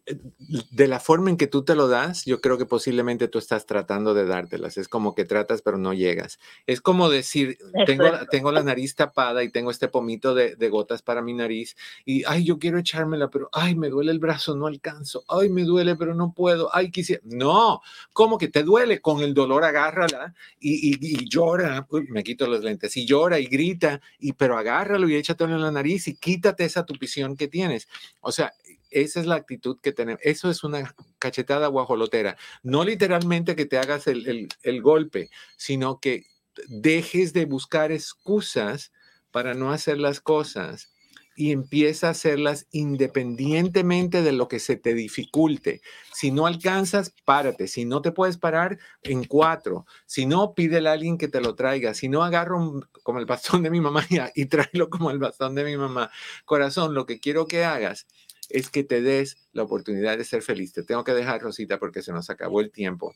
[0.71, 3.65] de la forma en que tú te lo das, yo creo que posiblemente tú estás
[3.65, 4.77] tratando de dártelas.
[4.77, 6.39] Es como que tratas, pero no llegas.
[6.67, 11.01] Es como decir, tengo, tengo la nariz tapada y tengo este pomito de, de gotas
[11.03, 14.67] para mi nariz y, ay, yo quiero echármela, pero, ay, me duele el brazo, no
[14.67, 15.25] alcanzo.
[15.29, 16.69] Ay, me duele, pero no puedo.
[16.75, 17.23] Ay, quisiera.
[17.25, 17.81] No,
[18.13, 19.01] ¿cómo que te duele?
[19.01, 21.87] Con el dolor agárrala y, y- y llora.
[21.91, 25.63] Uy, me quito los lentes y llora y grita, y, pero agárralo y échatelo en
[25.63, 27.87] la nariz y quítate esa tupición que tienes.
[28.21, 28.53] O sea,
[28.91, 30.21] esa es la actitud que tenemos.
[30.25, 32.37] Eso es una cachetada guajolotera.
[32.63, 36.25] No literalmente que te hagas el, el- el golpe, sino que
[36.69, 38.93] dejes de buscar excusas
[39.31, 40.93] para no hacer las cosas
[41.39, 45.83] y empieza a hacerlas independientemente de lo que se te dificulte.
[46.15, 47.69] Si no alcanzas, párate.
[47.69, 49.85] Si no te puedes parar, en cuatro.
[50.07, 51.93] Si no, pídele a alguien que te lo traiga.
[51.93, 55.55] Si no, agarro como el bastón de mi mamá y, y tráelo como el bastón
[55.55, 56.11] de mi mamá.
[56.47, 58.07] Corazón, lo que quiero que hagas
[58.51, 60.73] es que te des la oportunidad de ser feliz.
[60.73, 63.15] Te tengo que dejar, Rosita, porque se nos acabó el tiempo.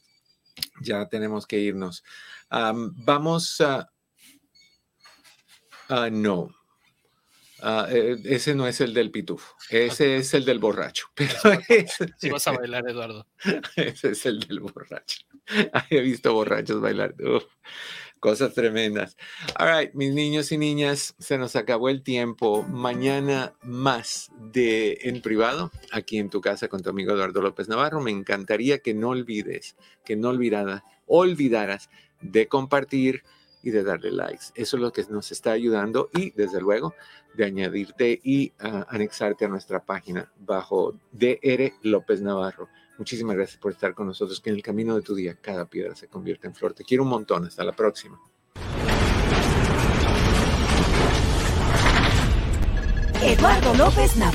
[0.82, 2.04] Ya tenemos que irnos.
[2.48, 3.90] Am, vamos a...
[5.88, 6.54] ah, no.
[7.62, 9.54] Eh, ese no es el del pitufo.
[9.68, 11.08] Ese es el del borracho.
[11.14, 11.34] Pero
[12.16, 13.26] Si vas a bailar, Eduardo.
[13.76, 15.18] ese es el del borracho.
[15.90, 17.14] He visto borrachos bailar.
[17.20, 17.44] Uf,
[18.20, 19.16] cosas tremendas.
[19.58, 22.62] All right, mis niños y niñas, se nos acabó el tiempo.
[22.62, 28.00] Mañana más de en privado, aquí en tu casa con tu amigo Eduardo López Navarro.
[28.00, 31.88] Me encantaría que no olvides, que no olvidara, olvidaras
[32.20, 33.22] de compartir
[33.62, 34.46] y de darle likes.
[34.54, 36.94] Eso es lo que nos está ayudando y desde luego
[37.34, 42.68] de añadirte y ah, anexarte a nuestra página bajo DR López Navarro.
[43.00, 45.96] Muchísimas gracias por estar con nosotros, que en el camino de tu día cada piedra
[45.96, 46.74] se convierte en flor.
[46.74, 47.46] Te quiero un montón.
[47.46, 48.20] Hasta la próxima.
[53.22, 54.28] Eduardo López Navarro.